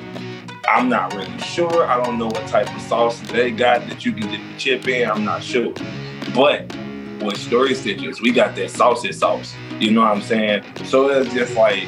I'm 0.69 0.89
not 0.89 1.13
really 1.15 1.39
sure. 1.41 1.87
I 1.87 2.03
don't 2.03 2.17
know 2.19 2.27
what 2.27 2.47
type 2.47 2.73
of 2.75 2.81
sauce 2.83 3.19
they 3.33 3.51
got 3.51 3.89
that 3.89 4.05
you 4.05 4.13
can 4.13 4.31
dip 4.31 4.41
the 4.41 4.59
chip 4.59 4.87
in. 4.89 5.11
I'm 5.11 5.25
not 5.25 5.43
sure. 5.43 5.73
But 6.35 6.73
with 7.21 7.37
Story 7.37 7.75
Stitches, 7.75 8.21
we 8.21 8.31
got 8.31 8.55
that 8.57 8.71
saucy 8.71 9.11
sauce. 9.13 9.53
You 9.81 9.91
know 9.91 10.03
what 10.03 10.13
I'm 10.13 10.23
saying? 10.23 10.63
So 10.85 11.09
it's 11.09 11.33
just 11.35 11.55
like 11.57 11.85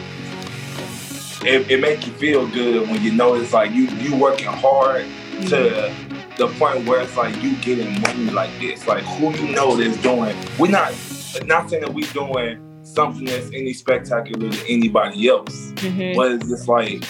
it, 1.45 1.71
it 1.71 1.81
make 1.81 2.07
you 2.07 2.13
feel 2.15 2.47
good 2.49 2.89
when 2.89 3.03
you 3.03 3.13
know 3.13 3.35
it's 3.35 3.53
like 3.53 3.71
you 3.73 3.85
you 4.03 4.17
working 4.17 4.47
hard 4.47 5.05
to 5.49 5.93
the 6.39 6.49
point 6.59 6.87
where 6.87 7.01
it's 7.03 7.17
like 7.17 7.35
you 7.43 7.55
getting 7.57 8.01
money 8.01 8.31
like 8.31 8.51
this. 8.59 8.87
Like 8.87 9.05
who 9.05 9.33
you 9.35 9.55
know 9.55 9.77
that's 9.77 9.97
doing. 10.03 10.37
We're 10.59 10.71
not 10.71 10.93
not 11.47 11.71
saying 11.71 11.83
that 11.83 11.93
we 11.95 12.03
doing 12.09 12.59
something 12.85 13.25
that's 13.25 13.47
any 13.49 13.73
spectacular 13.73 14.51
to 14.51 14.69
anybody 14.73 15.29
else. 15.29 15.73
Mhm. 15.77 16.15
But 16.17 16.33
it's 16.33 16.49
just 16.49 16.69
like 16.69 17.05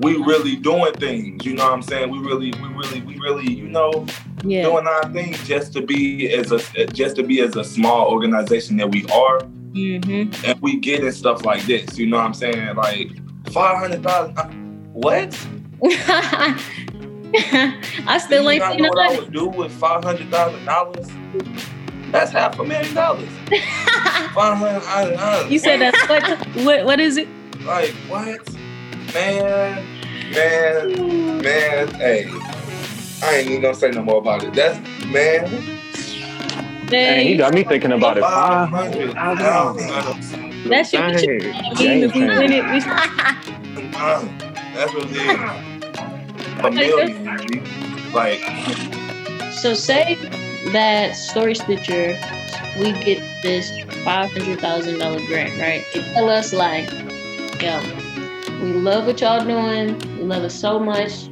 we 0.00 0.16
really 0.16 0.56
doing 0.56 0.92
things. 0.94 1.44
You 1.44 1.54
know 1.54 1.64
what 1.64 1.72
I'm 1.72 1.82
saying? 1.82 2.10
We 2.10 2.18
really, 2.18 2.52
we 2.62 2.68
really, 2.68 3.00
we 3.02 3.18
really, 3.18 3.52
you 3.52 3.66
know, 3.68 4.06
Yeah. 4.44 4.62
doing 4.62 4.86
our 4.86 5.04
thing 5.12 5.34
just 5.44 5.72
to 5.74 5.82
be 5.82 6.32
as 6.32 6.52
a 6.52 6.58
just 6.86 7.16
to 7.16 7.22
be 7.22 7.40
as 7.40 7.56
a 7.56 7.64
small 7.64 8.08
organization 8.08 8.76
that 8.78 8.90
we 8.90 9.04
are, 9.06 9.40
Mm-hmm. 9.74 10.44
and 10.46 10.60
we 10.62 10.76
getting 10.78 11.10
stuff 11.12 11.44
like 11.44 11.62
this. 11.66 11.98
You 11.98 12.06
know 12.06 12.16
what 12.16 12.24
I'm 12.26 12.34
saying? 12.34 12.74
Like 12.76 13.10
five 13.50 13.78
hundred 13.78 14.02
thousand. 14.02 14.34
What? 14.94 15.36
I 18.06 18.18
still 18.24 18.42
you 18.44 18.50
ain't 18.50 18.62
seen 18.72 18.82
know 18.82 18.88
what 18.88 18.98
I 18.98 19.16
would 19.16 19.32
do 19.32 19.46
with 19.48 19.72
five 19.72 20.02
hundred 20.04 20.30
thousand 20.30 20.64
dollars? 20.64 21.08
That's 22.10 22.30
half 22.30 22.58
a 22.58 22.64
million 22.64 22.94
dollars. 22.94 23.28
Five 24.34 24.56
hundred 24.56 25.16
dollars. 25.16 25.50
You 25.50 25.58
said 25.58 25.78
that's 25.80 26.08
what? 26.08 26.46
What? 26.64 26.84
What 26.86 27.00
is 27.00 27.16
it? 27.18 27.28
Like 27.64 27.90
what? 28.08 28.40
Man, 29.12 29.84
man, 30.32 31.42
man. 31.42 31.88
Hey, 31.94 32.28
I 33.22 33.36
ain't 33.36 33.48
even 33.50 33.60
gonna 33.62 33.74
say 33.74 33.90
no 33.90 34.02
more 34.02 34.18
about 34.18 34.42
it. 34.44 34.54
That's 34.54 34.78
man. 35.06 35.50
Man, 36.90 37.26
he 37.26 37.36
got 37.36 37.52
me 37.52 37.64
thinking 37.64 37.92
about 37.92 38.16
it. 38.16 38.22
Five 38.22 38.70
Five 38.70 38.90
hundred 38.90 39.14
hundred 39.14 39.44
thousand. 39.44 40.70
That 40.70 40.86
shit. 40.86 41.00
Dang. 41.00 41.12
what 41.12 41.22
you- 41.22 41.52
I 41.78 41.82
mean, 41.82 42.02
if 42.04 42.14
we 42.14 42.20
win 42.26 42.52
it. 42.52 42.64
That's 44.74 44.94
what 44.94 45.04
it 45.04 45.10
is. 45.16 45.77
A 46.64 46.70
million. 46.70 47.62
Like 48.12 48.40
So 49.52 49.74
say 49.74 50.16
that 50.72 51.12
Story 51.16 51.54
Stitcher, 51.54 52.18
we 52.78 52.92
get 53.04 53.22
this 53.42 53.70
five 54.04 54.30
hundred 54.32 54.60
thousand 54.60 54.98
dollar 54.98 55.24
grant, 55.26 55.58
right? 55.60 55.84
They 55.94 56.02
tell 56.14 56.28
us 56.28 56.52
like, 56.52 56.90
yo, 57.60 57.80
we 58.62 58.72
love 58.72 59.06
what 59.06 59.20
y'all 59.20 59.44
doing. 59.44 59.98
We 60.18 60.24
love 60.24 60.44
it 60.44 60.50
so 60.50 60.78
much 60.78 61.28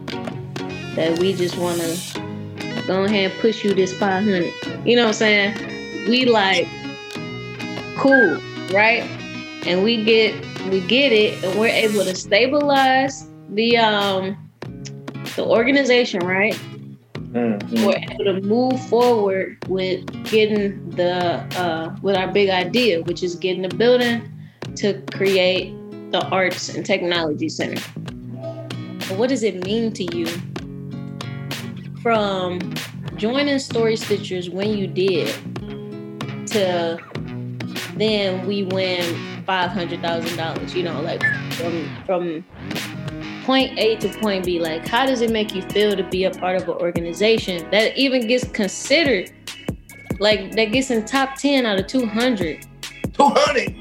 that 0.95 1.19
we 1.19 1.35
just 1.35 1.57
want 1.59 1.81
to 1.81 2.83
go 2.87 3.05
ahead 3.05 3.31
and 3.31 3.41
push 3.41 3.65
you 3.65 3.75
this 3.75 3.93
five 3.97 4.25
hundred. 4.25 4.53
You 4.87 4.97
know 4.97 5.03
what 5.03 5.09
I'm 5.09 5.15
saying? 5.15 6.09
We 6.09 6.25
like, 6.27 6.69
cool, 7.97 8.41
right? 8.73 9.03
And 9.67 9.83
we 9.83 10.05
get 10.05 10.35
we 10.71 10.81
get 10.83 11.13
it, 11.13 11.43
and 11.45 11.59
we're 11.59 11.69
able 11.69 12.05
to 12.05 12.15
stabilize 12.15 13.29
the 13.51 13.79
um 13.79 14.37
the 15.37 15.45
organization, 15.45 16.21
right? 16.21 16.59
we're 17.33 17.97
able 17.97 18.25
to 18.25 18.41
move 18.43 18.81
forward 18.89 19.59
with 19.69 20.07
getting 20.25 20.89
the 20.91 21.35
uh, 21.59 21.95
with 22.03 22.17
our 22.17 22.29
big 22.29 22.49
idea, 22.49 23.03
which 23.03 23.23
is 23.23 23.35
getting 23.35 23.63
the 23.63 23.75
building 23.77 24.33
to 24.77 25.03
create 25.13 25.75
the 26.13 26.27
arts 26.31 26.75
and 26.75 26.85
technology 26.87 27.49
center. 27.49 27.81
What 29.17 29.29
does 29.29 29.43
it 29.43 29.65
mean 29.65 29.93
to 29.93 30.17
you 30.17 30.27
from 32.03 32.59
joining 33.17 33.59
Story 33.59 33.95
Stitchers 33.95 34.51
when 34.51 34.77
you 34.77 34.87
did 34.87 35.29
to 36.49 36.99
then 37.97 38.47
we 38.47 38.65
win 38.65 39.45
five 39.45 39.71
hundred 39.71 40.01
thousand 40.01 40.37
dollars? 40.37 40.75
You 40.75 40.85
know, 40.85 41.01
like 41.03 41.23
from 41.55 41.97
from 42.07 42.45
point 43.47 43.79
A 43.79 43.97
to 43.97 44.09
point 44.19 44.45
B. 44.45 44.59
Like, 44.59 44.87
how 44.87 45.07
does 45.07 45.23
it 45.23 45.31
make 45.31 45.55
you 45.55 45.63
feel 45.63 45.97
to 45.97 46.03
be 46.03 46.25
a 46.25 46.31
part 46.31 46.57
of 46.57 46.69
an 46.69 46.75
organization 46.75 47.71
that 47.71 47.97
even 47.97 48.27
gets 48.27 48.45
considered, 48.49 49.31
like, 50.19 50.53
that 50.57 50.67
gets 50.67 50.91
in 50.91 51.05
top 51.05 51.37
10 51.37 51.65
out 51.65 51.79
of 51.79 51.87
200? 51.87 52.67
200. 53.15 53.75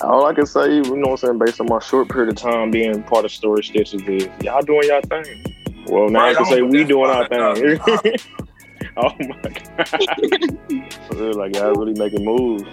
All 0.00 0.26
I 0.26 0.34
can 0.34 0.46
say, 0.46 0.74
you 0.74 0.82
know 0.82 1.08
what 1.08 1.10
I'm 1.10 1.16
saying, 1.16 1.38
based 1.38 1.60
on 1.60 1.68
my 1.68 1.78
short 1.78 2.08
period 2.08 2.30
of 2.30 2.36
time 2.36 2.70
being 2.70 3.02
part 3.04 3.24
of 3.24 3.30
Story 3.30 3.62
Stitches 3.62 4.02
is 4.02 4.28
y'all 4.42 4.60
doing 4.62 4.88
y'all 4.88 5.00
thing. 5.02 5.56
Well, 5.86 6.08
now 6.08 6.26
I 6.26 6.34
can 6.34 6.44
say 6.46 6.62
we 6.62 6.84
doing 6.84 7.10
our 7.10 7.28
thing. 7.28 7.78
oh 8.96 9.12
my 9.20 9.40
god. 9.42 10.90
So, 11.12 11.30
like 11.30 11.54
y'all 11.54 11.74
really 11.74 11.92
making 11.94 12.24
moves. 12.24 12.64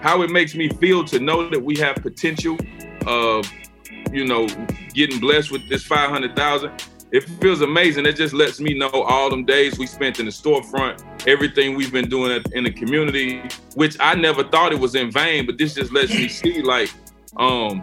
how 0.00 0.22
it 0.22 0.30
makes 0.30 0.54
me 0.54 0.68
feel 0.68 1.04
to 1.04 1.18
know 1.18 1.50
that 1.50 1.62
we 1.62 1.76
have 1.78 1.96
potential 1.96 2.56
of 3.06 3.50
you 4.12 4.24
know 4.24 4.46
getting 4.94 5.20
blessed 5.20 5.50
with 5.50 5.68
this 5.68 5.84
500,000 5.84 6.70
it 7.12 7.22
feels 7.40 7.60
amazing 7.60 8.06
it 8.06 8.16
just 8.16 8.34
lets 8.34 8.60
me 8.60 8.74
know 8.74 8.90
all 8.90 9.30
them 9.30 9.44
days 9.44 9.78
we 9.78 9.86
spent 9.86 10.18
in 10.20 10.26
the 10.26 10.30
storefront 10.30 11.02
everything 11.26 11.74
we've 11.74 11.92
been 11.92 12.08
doing 12.08 12.42
in 12.52 12.64
the 12.64 12.70
community 12.70 13.42
which 13.74 13.96
I 14.00 14.14
never 14.14 14.44
thought 14.44 14.72
it 14.72 14.78
was 14.78 14.94
in 14.94 15.10
vain 15.10 15.46
but 15.46 15.58
this 15.58 15.74
just 15.74 15.92
lets 15.92 16.12
me 16.12 16.28
see 16.28 16.62
like 16.62 16.92
um 17.36 17.82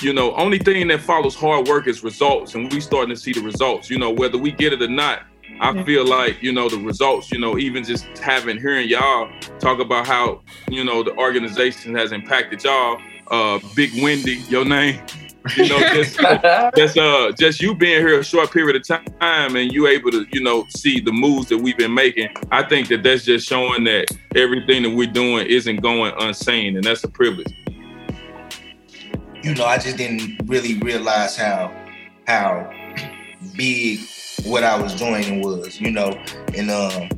you 0.00 0.12
know 0.12 0.34
only 0.34 0.58
thing 0.58 0.88
that 0.88 1.00
follows 1.00 1.34
hard 1.34 1.68
work 1.68 1.86
is 1.86 2.02
results 2.02 2.54
and 2.54 2.72
we 2.72 2.80
starting 2.80 3.14
to 3.14 3.20
see 3.20 3.32
the 3.32 3.40
results 3.40 3.90
you 3.90 3.98
know 3.98 4.10
whether 4.10 4.38
we 4.38 4.50
get 4.52 4.72
it 4.72 4.82
or 4.82 4.88
not 4.88 5.22
I 5.60 5.82
feel 5.84 6.04
like 6.04 6.42
you 6.42 6.52
know 6.52 6.68
the 6.68 6.78
results. 6.78 7.30
You 7.30 7.38
know, 7.38 7.58
even 7.58 7.84
just 7.84 8.06
having 8.18 8.58
hearing 8.58 8.88
y'all 8.88 9.30
talk 9.60 9.80
about 9.80 10.06
how 10.06 10.42
you 10.68 10.84
know 10.84 11.02
the 11.02 11.16
organization 11.16 11.94
has 11.94 12.12
impacted 12.12 12.64
y'all. 12.64 13.00
Uh, 13.30 13.58
Big 13.74 13.90
Wendy, 14.02 14.36
your 14.48 14.64
name. 14.64 15.00
You 15.56 15.68
know, 15.68 15.78
just 15.92 16.18
just 16.76 16.98
uh, 16.98 17.32
just 17.32 17.60
you 17.60 17.74
being 17.74 18.00
here 18.00 18.18
a 18.18 18.24
short 18.24 18.50
period 18.50 18.76
of 18.76 18.86
time 18.86 19.56
and 19.56 19.72
you 19.72 19.86
able 19.86 20.10
to 20.10 20.26
you 20.32 20.42
know 20.42 20.64
see 20.70 21.00
the 21.00 21.12
moves 21.12 21.48
that 21.50 21.58
we've 21.58 21.76
been 21.76 21.94
making. 21.94 22.28
I 22.50 22.62
think 22.62 22.88
that 22.88 23.02
that's 23.02 23.24
just 23.24 23.46
showing 23.46 23.84
that 23.84 24.06
everything 24.34 24.82
that 24.84 24.90
we're 24.90 25.12
doing 25.12 25.46
isn't 25.46 25.82
going 25.82 26.14
unseen, 26.18 26.76
and 26.76 26.84
that's 26.84 27.04
a 27.04 27.08
privilege. 27.08 27.52
you 29.42 29.54
know, 29.54 29.66
I 29.66 29.78
just 29.78 29.98
didn't 29.98 30.40
really 30.46 30.78
realize 30.78 31.36
how 31.36 31.72
how 32.26 32.70
big 33.56 34.00
what 34.44 34.64
I 34.64 34.80
was 34.80 34.94
joining 34.94 35.42
was, 35.42 35.80
you 35.80 35.90
know, 35.90 36.10
and 36.56 36.70
um 36.70 37.10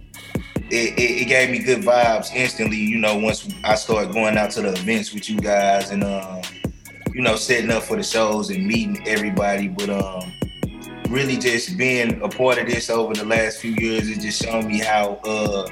it, 0.69 0.99
it, 0.99 1.23
it 1.23 1.25
gave 1.29 1.51
me 1.51 1.61
good 1.61 1.83
vibes 1.83 2.35
instantly, 2.35 2.77
you 2.79 2.99
know, 2.99 3.17
once 3.17 3.49
I 3.63 3.77
started 3.77 4.13
going 4.13 4.37
out 4.37 4.51
to 4.53 4.63
the 4.63 4.73
events 4.73 5.15
with 5.15 5.31
you 5.31 5.39
guys 5.39 5.91
and 5.91 6.03
um, 6.03 6.43
you 7.17 7.23
know, 7.23 7.35
setting 7.35 7.71
up 7.71 7.83
for 7.83 7.97
the 7.97 8.03
shows 8.03 8.51
and 8.51 8.67
meeting 8.67 9.03
everybody. 9.09 9.69
But 9.69 9.89
um 9.89 10.31
really 11.09 11.39
just 11.39 11.79
being 11.79 12.21
a 12.21 12.29
part 12.29 12.59
of 12.59 12.67
this 12.67 12.91
over 12.91 13.15
the 13.15 13.25
last 13.25 13.59
few 13.59 13.73
years, 13.73 14.11
it 14.11 14.21
just 14.21 14.43
shown 14.43 14.67
me 14.67 14.81
how, 14.81 15.15
uh, 15.25 15.67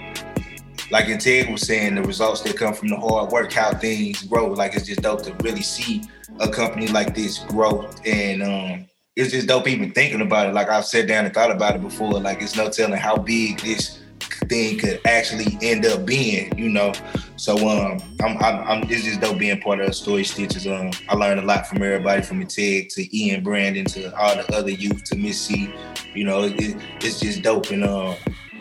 like 0.91 1.07
Integ 1.07 1.53
was 1.53 1.67
saying, 1.67 1.97
the 1.97 2.03
results 2.03 2.41
that 2.43 2.57
come 2.57 2.73
from 2.73 2.89
the 2.89 2.97
hard 2.97 3.31
work, 3.31 3.53
how 3.53 3.75
things 3.75 4.23
grow. 4.23 4.47
Like 4.53 4.75
it's 4.75 4.87
just 4.87 5.03
dope 5.03 5.23
to 5.25 5.35
really 5.43 5.61
see 5.61 6.03
a 6.41 6.49
company 6.49 6.89
like 6.89 7.15
this 7.15 7.41
grow, 7.41 7.91
and 8.07 8.43
um, 8.43 8.87
it's 9.15 9.31
just 9.31 9.47
dope 9.47 9.69
even 9.69 9.93
thinking 9.93 10.23
about 10.23 10.49
it. 10.49 10.55
Like 10.55 10.71
I've 10.71 10.87
sat 10.87 11.07
down 11.09 11.27
and 11.27 11.35
thought 11.35 11.51
about 11.51 11.77
it 11.77 11.83
before. 11.83 12.13
Like 12.21 12.41
it's 12.41 12.57
no 12.57 12.71
telling 12.71 12.99
how 12.99 13.17
big 13.19 13.61
this 13.61 14.01
thing 14.49 14.79
could 14.79 15.01
actually 15.05 15.59
end 15.63 15.87
up 15.87 16.07
being, 16.07 16.57
you 16.59 16.69
know. 16.69 16.93
So 17.37 17.57
um, 17.69 18.03
I'm, 18.23 18.37
I'm, 18.39 18.69
I'm 18.69 18.91
it's 18.91 19.05
just 19.05 19.21
dope 19.21 19.39
being 19.39 19.61
part 19.61 19.81
of 19.81 19.95
Story 19.95 20.25
Stitches. 20.25 20.67
Um, 20.67 20.91
I 21.09 21.15
learned 21.15 21.41
a 21.41 21.45
lot 21.45 21.67
from 21.67 21.83
everybody, 21.83 22.23
from 22.23 22.45
Ted 22.47 22.91
to 22.91 23.17
Ian 23.17 23.43
Brandon 23.43 23.85
to 23.87 24.17
all 24.17 24.37
the 24.37 24.55
other 24.55 24.71
youth 24.71 25.05
to 25.05 25.17
Miss 25.17 25.41
C. 25.41 25.73
You 26.15 26.25
know, 26.25 26.45
it, 26.45 26.77
it's 27.01 27.21
just 27.21 27.43
dope, 27.43 27.71
and 27.71 27.85
um, 27.85 28.17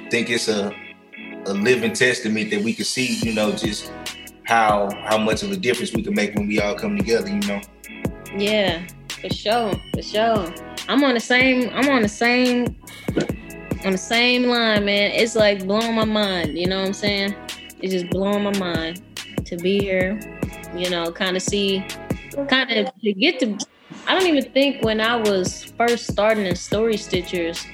I 0.05 0.09
think 0.09 0.29
it's 0.29 0.47
a 0.47 0.75
a 1.45 1.53
living 1.53 1.93
testament 1.93 2.51
that 2.51 2.63
we 2.63 2.73
can 2.73 2.85
see, 2.85 3.15
you 3.21 3.33
know, 3.33 3.51
just 3.51 3.91
how 4.45 4.89
how 5.05 5.17
much 5.17 5.43
of 5.43 5.51
a 5.51 5.57
difference 5.57 5.93
we 5.93 6.03
can 6.03 6.15
make 6.15 6.35
when 6.35 6.47
we 6.47 6.59
all 6.59 6.75
come 6.75 6.97
together, 6.97 7.27
you 7.29 7.41
know. 7.41 7.61
Yeah, 8.35 8.85
for 9.07 9.29
sure, 9.29 9.73
for 9.93 10.01
sure. 10.01 10.53
I'm 10.87 11.03
on 11.03 11.13
the 11.13 11.19
same. 11.19 11.69
I'm 11.73 11.89
on 11.89 12.01
the 12.01 12.09
same 12.09 12.75
on 13.85 13.91
the 13.91 13.97
same 13.97 14.43
line, 14.43 14.85
man. 14.85 15.11
It's 15.11 15.35
like 15.35 15.65
blowing 15.65 15.95
my 15.95 16.05
mind. 16.05 16.57
You 16.57 16.67
know 16.67 16.79
what 16.79 16.87
I'm 16.87 16.93
saying? 16.93 17.35
It's 17.81 17.93
just 17.93 18.09
blowing 18.09 18.43
my 18.43 18.57
mind 18.57 19.01
to 19.45 19.57
be 19.57 19.79
here. 19.79 20.19
You 20.75 20.89
know, 20.89 21.11
kind 21.11 21.35
of 21.35 21.43
see, 21.43 21.85
kind 22.47 22.71
of 22.71 22.93
to 23.01 23.13
get 23.13 23.39
to. 23.39 23.57
I 24.07 24.17
don't 24.17 24.27
even 24.27 24.51
think 24.51 24.83
when 24.83 24.99
I 24.99 25.15
was 25.15 25.63
first 25.63 26.07
starting 26.07 26.45
in 26.45 26.55
Story 26.55 26.95
Stitchers, 26.95 27.65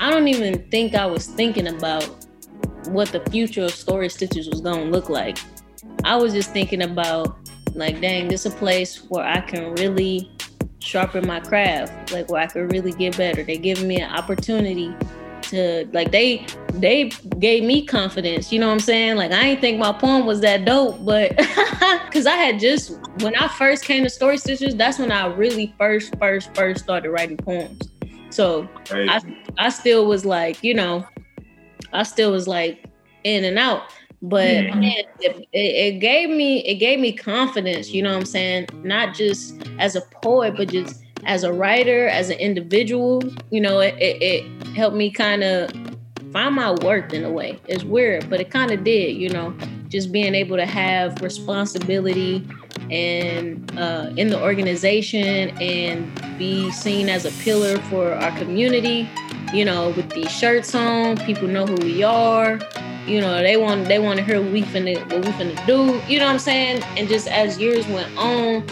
I 0.00 0.10
don't 0.10 0.28
even 0.28 0.68
think 0.70 0.94
I 0.94 1.06
was 1.06 1.26
thinking 1.26 1.68
about 1.68 2.04
what 2.86 3.08
the 3.08 3.20
future 3.30 3.64
of 3.64 3.72
Story 3.72 4.08
Stitchers 4.08 4.50
was 4.50 4.60
gonna 4.60 4.84
look 4.84 5.08
like. 5.08 5.38
I 6.04 6.16
was 6.16 6.32
just 6.32 6.50
thinking 6.50 6.82
about 6.82 7.36
like, 7.74 8.00
dang, 8.00 8.28
this 8.28 8.46
is 8.46 8.54
a 8.54 8.56
place 8.56 9.04
where 9.08 9.24
I 9.24 9.40
can 9.40 9.74
really 9.74 10.30
sharpen 10.82 11.26
my 11.26 11.40
craft, 11.40 12.12
like 12.12 12.30
where 12.30 12.42
I 12.42 12.46
could 12.46 12.72
really 12.72 12.92
get 12.92 13.16
better. 13.16 13.42
They 13.42 13.56
giving 13.56 13.88
me 13.88 14.00
an 14.00 14.10
opportunity 14.10 14.94
to 15.42 15.88
like 15.92 16.10
they 16.12 16.46
they 16.74 17.10
gave 17.38 17.64
me 17.64 17.84
confidence. 17.86 18.52
You 18.52 18.60
know 18.60 18.68
what 18.68 18.74
I'm 18.74 18.80
saying? 18.80 19.16
Like 19.16 19.32
I 19.32 19.48
ain't 19.48 19.60
think 19.60 19.78
my 19.78 19.92
poem 19.92 20.26
was 20.26 20.40
that 20.40 20.64
dope, 20.64 21.04
but 21.04 21.36
because 22.06 22.26
I 22.26 22.36
had 22.36 22.58
just 22.58 22.98
when 23.20 23.34
I 23.36 23.48
first 23.48 23.84
came 23.84 24.02
to 24.04 24.10
Story 24.10 24.36
Stitchers, 24.36 24.76
that's 24.76 24.98
when 24.98 25.12
I 25.12 25.26
really 25.26 25.74
first 25.78 26.16
first 26.18 26.54
first 26.54 26.84
started 26.84 27.10
writing 27.10 27.36
poems. 27.36 27.88
So 28.30 28.68
I 28.90 29.20
I 29.58 29.68
still 29.68 30.06
was 30.06 30.24
like, 30.24 30.62
you 30.64 30.74
know, 30.74 31.06
I 31.92 32.02
still 32.02 32.32
was 32.32 32.48
like 32.48 32.86
in 33.24 33.44
and 33.44 33.58
out. 33.58 33.82
But 34.22 34.48
mm-hmm. 34.48 34.80
man, 34.80 35.04
it, 35.18 35.48
it, 35.52 35.98
gave 35.98 36.30
me 36.30 36.64
it 36.64 36.76
gave 36.76 37.00
me 37.00 37.12
confidence, 37.12 37.90
you 37.90 38.02
know 38.02 38.10
what 38.10 38.20
I'm 38.20 38.24
saying? 38.24 38.68
Not 38.84 39.14
just 39.14 39.60
as 39.80 39.96
a 39.96 40.00
poet, 40.22 40.56
but 40.56 40.68
just 40.68 41.02
as 41.24 41.42
a 41.42 41.52
writer, 41.52 42.06
as 42.06 42.30
an 42.30 42.38
individual. 42.38 43.20
You 43.50 43.60
know, 43.60 43.80
it, 43.80 43.96
it, 43.98 44.22
it 44.22 44.66
helped 44.76 44.96
me 44.96 45.10
kind 45.10 45.42
of 45.42 45.70
find 46.32 46.54
my 46.54 46.70
worth 46.70 47.12
in 47.12 47.24
a 47.24 47.30
way. 47.30 47.58
It's 47.66 47.82
weird, 47.82 48.30
but 48.30 48.40
it 48.40 48.50
kind 48.50 48.70
of 48.70 48.84
did, 48.84 49.16
you 49.16 49.28
know, 49.28 49.54
just 49.88 50.12
being 50.12 50.36
able 50.36 50.56
to 50.56 50.66
have 50.66 51.20
responsibility 51.20 52.48
and 52.92 53.76
uh, 53.76 54.12
in 54.16 54.28
the 54.28 54.40
organization 54.40 55.50
and 55.60 56.38
be 56.38 56.70
seen 56.70 57.08
as 57.08 57.24
a 57.24 57.32
pillar 57.42 57.78
for 57.90 58.12
our 58.14 58.36
community. 58.38 59.08
You 59.52 59.64
know, 59.64 59.90
with 59.90 60.10
these 60.10 60.30
shirts 60.30 60.74
on, 60.76 61.16
people 61.18 61.48
know 61.48 61.66
who 61.66 61.74
we 61.74 62.04
are 62.04 62.60
you 63.06 63.20
know 63.20 63.42
they 63.42 63.56
want 63.56 63.86
they 63.86 63.98
want 63.98 64.18
to 64.18 64.24
hear 64.24 64.40
what 64.40 64.52
we 64.52 64.62
finna 64.62 64.96
what 65.12 65.24
we 65.24 65.32
finna 65.32 65.66
do 65.66 66.00
you 66.10 66.18
know 66.18 66.26
what 66.26 66.32
i'm 66.32 66.38
saying? 66.38 66.82
And 66.96 67.08
just 67.08 67.26
as 67.28 67.58
years 67.58 67.86
went 67.88 68.16
on 68.16 68.64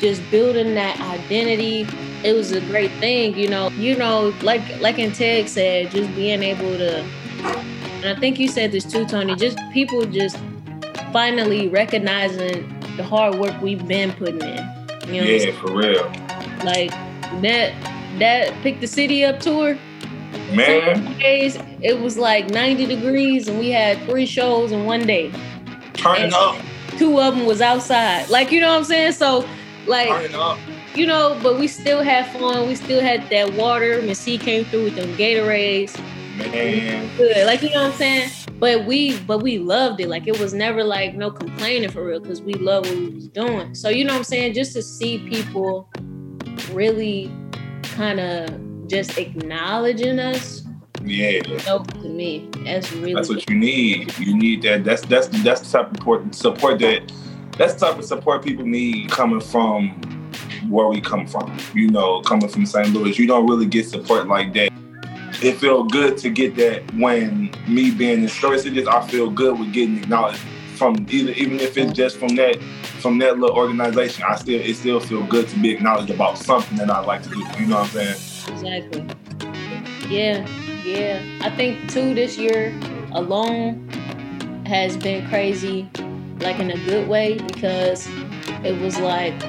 just 0.00 0.28
building 0.30 0.74
that 0.74 1.00
identity 1.00 1.86
it 2.22 2.32
was 2.32 2.52
a 2.52 2.60
great 2.60 2.90
thing 2.92 3.36
you 3.36 3.48
know? 3.48 3.68
You 3.76 3.96
know 3.96 4.32
like 4.42 4.62
like 4.80 4.96
Integ 4.96 5.48
said 5.48 5.90
just 5.90 6.14
being 6.14 6.42
able 6.42 6.76
to 6.78 7.00
and 7.42 8.06
i 8.06 8.14
think 8.18 8.38
you 8.38 8.48
said 8.48 8.72
this 8.72 8.84
too 8.84 9.06
tony 9.06 9.34
just 9.34 9.58
people 9.72 10.04
just 10.06 10.36
finally 11.12 11.68
recognizing 11.68 12.68
the 12.96 13.02
hard 13.02 13.36
work 13.36 13.60
we've 13.60 13.86
been 13.86 14.12
putting 14.12 14.42
in 14.42 14.74
you 15.08 15.20
know? 15.20 15.26
Yeah 15.26 15.52
for 15.60 15.72
real. 15.72 16.04
Like 16.64 16.90
that 17.42 17.74
that 18.18 18.54
pick 18.62 18.80
the 18.80 18.86
city 18.86 19.24
up 19.24 19.40
tour 19.40 19.78
Man. 20.56 21.18
days 21.18 21.58
it 21.80 22.00
was 22.00 22.16
like 22.16 22.50
90 22.50 22.86
degrees 22.86 23.48
and 23.48 23.58
we 23.58 23.70
had 23.70 23.98
three 24.06 24.26
shows 24.26 24.72
in 24.72 24.84
one 24.84 25.06
day. 25.06 25.30
Turn 25.94 26.32
up. 26.32 26.56
Two 26.98 27.20
of 27.20 27.36
them 27.36 27.46
was 27.46 27.60
outside. 27.60 28.28
Like, 28.30 28.50
you 28.52 28.60
know 28.60 28.70
what 28.70 28.78
I'm 28.78 28.84
saying? 28.84 29.12
So, 29.12 29.46
like, 29.86 30.32
you 30.94 31.06
know, 31.06 31.38
but 31.42 31.58
we 31.58 31.66
still 31.66 32.02
had 32.02 32.26
fun. 32.38 32.68
We 32.68 32.74
still 32.74 33.00
had 33.00 33.28
that 33.30 33.52
water. 33.54 34.00
Miss 34.02 34.18
C 34.18 34.38
came 34.38 34.64
through 34.64 34.84
with 34.84 34.96
them 34.96 35.14
Gatorades. 35.16 35.98
Man. 36.38 37.10
Good. 37.16 37.46
Like, 37.46 37.62
you 37.62 37.70
know 37.70 37.82
what 37.82 37.92
I'm 37.92 37.98
saying? 37.98 38.30
But 38.58 38.86
we, 38.86 39.18
but 39.20 39.42
we 39.42 39.58
loved 39.58 40.00
it. 40.00 40.08
Like, 40.08 40.26
it 40.26 40.38
was 40.38 40.54
never 40.54 40.84
like 40.84 41.14
no 41.14 41.30
complaining 41.30 41.90
for 41.90 42.04
real 42.04 42.20
because 42.20 42.40
we 42.40 42.54
love 42.54 42.86
what 42.86 42.96
we 42.96 43.08
was 43.10 43.28
doing. 43.28 43.74
So, 43.74 43.88
you 43.88 44.04
know 44.04 44.12
what 44.12 44.18
I'm 44.18 44.24
saying? 44.24 44.54
Just 44.54 44.72
to 44.74 44.82
see 44.82 45.18
people 45.28 45.90
really 46.72 47.30
kind 47.82 48.20
of 48.20 48.73
just 48.94 49.18
acknowledging 49.18 50.20
us. 50.20 50.62
Yeah. 51.02 51.40
Dope 51.64 51.92
to 51.94 52.08
me. 52.08 52.48
That's 52.64 52.92
really 52.92 53.14
That's 53.14 53.28
what 53.28 53.48
you 53.50 53.56
need. 53.56 54.16
You 54.18 54.36
need 54.36 54.62
that. 54.62 54.84
That's 54.84 55.02
that's 55.02 55.26
that's 55.42 55.60
the 55.62 55.78
type 55.78 55.90
of 55.90 55.96
support, 55.96 56.34
support 56.34 56.78
that 56.78 57.12
that's 57.58 57.74
the 57.74 57.86
type 57.86 57.98
of 57.98 58.04
support 58.04 58.44
people 58.44 58.64
need 58.64 59.10
coming 59.10 59.40
from 59.40 60.00
where 60.68 60.86
we 60.86 61.00
come 61.00 61.26
from. 61.26 61.56
You 61.74 61.90
know, 61.90 62.20
coming 62.22 62.48
from 62.48 62.66
St. 62.66 62.88
Louis. 62.92 63.18
You 63.18 63.26
don't 63.26 63.48
really 63.48 63.66
get 63.66 63.88
support 63.88 64.28
like 64.28 64.54
that. 64.54 64.70
It 65.42 65.56
feel 65.56 65.82
good 65.82 66.16
to 66.18 66.30
get 66.30 66.54
that 66.56 66.94
when 66.94 67.50
me 67.66 67.90
being 67.90 68.22
in 68.22 68.28
Story 68.28 68.58
Stitchers, 68.58 68.86
I 68.86 69.06
feel 69.08 69.28
good 69.28 69.58
with 69.58 69.72
getting 69.72 69.98
acknowledged 69.98 70.38
from 70.76 71.06
either 71.10 71.32
even 71.32 71.58
if 71.58 71.76
it's 71.76 71.92
just 71.92 72.16
from 72.16 72.36
that 72.36 72.62
from 73.00 73.18
that 73.18 73.38
little 73.40 73.56
organization. 73.56 74.24
I 74.26 74.36
still 74.36 74.60
it 74.60 74.74
still 74.76 75.00
feel 75.00 75.26
good 75.26 75.48
to 75.48 75.58
be 75.58 75.72
acknowledged 75.72 76.10
about 76.10 76.38
something 76.38 76.78
that 76.78 76.90
I 76.90 77.00
like 77.00 77.24
to 77.24 77.30
do. 77.30 77.40
You 77.58 77.66
know 77.66 77.80
what 77.80 77.86
I'm 77.86 78.14
saying? 78.14 78.33
Exactly. 78.48 79.06
Yeah, 80.08 80.46
yeah. 80.84 81.22
I 81.40 81.50
think 81.56 81.90
too 81.90 82.14
this 82.14 82.36
year 82.36 82.78
alone 83.12 83.88
has 84.66 84.96
been 84.96 85.26
crazy, 85.28 85.88
like 86.40 86.58
in 86.58 86.70
a 86.70 86.84
good 86.84 87.08
way, 87.08 87.38
because 87.38 88.06
it 88.64 88.80
was 88.80 88.98
like 88.98 89.40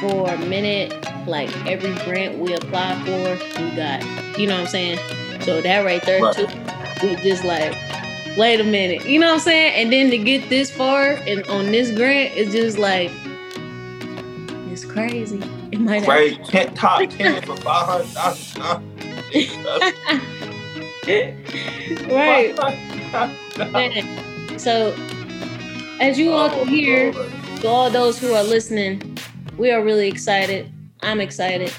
for 0.00 0.30
a 0.30 0.38
minute, 0.38 0.92
like 1.26 1.50
every 1.66 1.94
grant 2.04 2.38
we 2.38 2.54
apply 2.54 2.94
for, 3.04 3.62
we 3.62 3.70
got. 3.76 4.02
You 4.38 4.46
know 4.46 4.54
what 4.54 4.62
I'm 4.62 4.66
saying? 4.68 4.98
So 5.42 5.60
that 5.60 5.84
right 5.84 6.02
there 6.04 6.22
right. 6.22 6.34
too, 6.34 6.46
we 7.02 7.16
just 7.16 7.44
like, 7.44 7.76
wait 8.36 8.60
a 8.60 8.64
minute, 8.64 9.06
you 9.06 9.18
know 9.18 9.26
what 9.26 9.34
I'm 9.34 9.40
saying? 9.40 9.74
And 9.74 9.92
then 9.92 10.10
to 10.10 10.18
get 10.18 10.48
this 10.48 10.70
far 10.70 11.18
and 11.26 11.46
on 11.48 11.66
this 11.66 11.90
grant, 11.90 12.34
it's 12.36 12.52
just 12.52 12.78
like, 12.78 13.10
it's 14.72 14.86
crazy. 14.86 15.40
It 15.70 15.80
might 15.80 16.06
right, 16.06 16.38
have- 16.48 16.74
top 16.74 17.02
ten 17.10 17.42
for 17.42 17.56
five 17.56 17.86
hundred 17.86 18.06
thousand. 18.08 18.62
right. 22.10 22.56
so, 24.60 24.94
as 26.00 26.18
you 26.18 26.32
all 26.32 26.48
can 26.48 26.66
hear, 26.66 27.12
oh, 27.14 27.58
to 27.60 27.68
all 27.68 27.90
those 27.90 28.18
who 28.18 28.32
are 28.32 28.42
listening, 28.42 29.18
we 29.58 29.70
are 29.70 29.84
really 29.84 30.08
excited. 30.08 30.72
I'm 31.02 31.20
excited. 31.20 31.70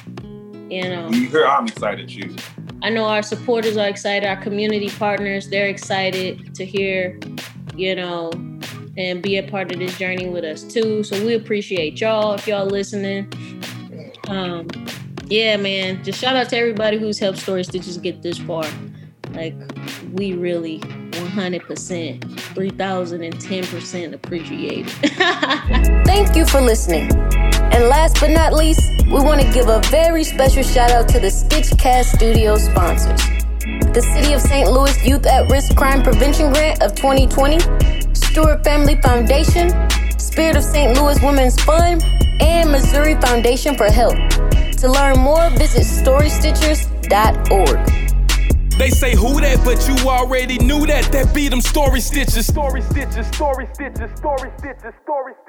You 0.69 0.83
um, 0.83 0.89
know, 0.89 1.09
you 1.09 1.27
hear 1.29 1.45
I'm 1.45 1.67
excited 1.67 2.09
too. 2.09 2.35
I 2.83 2.89
know 2.89 3.05
our 3.05 3.23
supporters 3.23 3.77
are 3.77 3.87
excited. 3.87 4.27
Our 4.27 4.37
community 4.37 4.89
partners, 4.89 5.49
they're 5.49 5.67
excited 5.67 6.53
to 6.55 6.65
hear, 6.65 7.19
you 7.75 7.95
know, 7.95 8.31
and 8.97 9.21
be 9.21 9.37
a 9.37 9.43
part 9.43 9.71
of 9.71 9.79
this 9.79 9.97
journey 9.97 10.29
with 10.29 10.43
us 10.43 10.63
too. 10.63 11.03
So 11.03 11.23
we 11.25 11.33
appreciate 11.35 11.99
y'all 11.99 12.33
if 12.33 12.47
y'all 12.47 12.65
listening. 12.65 13.31
Um, 14.27 14.67
yeah, 15.27 15.57
man, 15.57 16.03
just 16.03 16.19
shout 16.19 16.35
out 16.35 16.49
to 16.49 16.57
everybody 16.57 16.97
who's 16.97 17.17
helped 17.17 17.39
Story 17.39 17.63
Stitchers 17.63 18.01
get 18.01 18.21
this 18.21 18.37
far. 18.37 18.65
Like, 19.31 19.55
we 20.13 20.33
really 20.33 20.79
100%, 20.79 22.19
3010% 22.19 24.13
appreciate 24.13 24.85
it. 25.01 26.05
Thank 26.05 26.35
you 26.35 26.45
for 26.45 26.61
listening. 26.61 27.11
And 27.73 27.85
last 27.85 28.19
but 28.19 28.29
not 28.29 28.53
least, 28.53 28.81
we 29.05 29.13
want 29.13 29.41
to 29.41 29.51
give 29.53 29.67
a 29.67 29.81
very 29.89 30.23
special 30.23 30.61
shout 30.61 30.91
out 30.91 31.09
to 31.09 31.19
the 31.19 31.29
Stitchcast 31.29 32.15
Studio 32.15 32.57
sponsors. 32.57 33.19
The 33.93 34.01
City 34.01 34.33
of 34.33 34.41
St. 34.41 34.71
Louis 34.71 35.05
Youth 35.05 35.25
at 35.25 35.49
Risk 35.49 35.75
Crime 35.75 36.03
Prevention 36.03 36.51
Grant 36.53 36.83
of 36.83 36.93
2020, 36.95 37.57
Stewart 38.33 38.63
Family 38.63 38.95
Foundation, 38.95 39.69
Spirit 40.17 40.57
of 40.57 40.63
St. 40.63 40.97
Louis 40.97 41.21
Women's 41.21 41.61
Fund, 41.61 42.01
and 42.41 42.71
Missouri 42.71 43.13
Foundation 43.21 43.77
for 43.77 43.85
Health. 43.85 44.17
To 44.77 44.89
learn 44.89 45.19
more, 45.19 45.51
visit 45.51 45.83
storystitchers.org. 45.83 48.79
They 48.79 48.89
say 48.89 49.15
who 49.15 49.39
that, 49.39 49.63
but 49.63 49.87
you 49.87 50.09
already 50.09 50.57
knew 50.57 50.87
that. 50.87 51.11
That 51.11 51.31
beat 51.31 51.49
them 51.49 51.61
story 51.61 51.99
stitches. 51.99 52.47
Story 52.47 52.81
stitches, 52.81 53.27
story 53.27 53.67
stitches, 53.71 54.09
story 54.17 54.49
stitches, 54.57 54.95
story 55.03 55.33
stitches. 55.35 55.42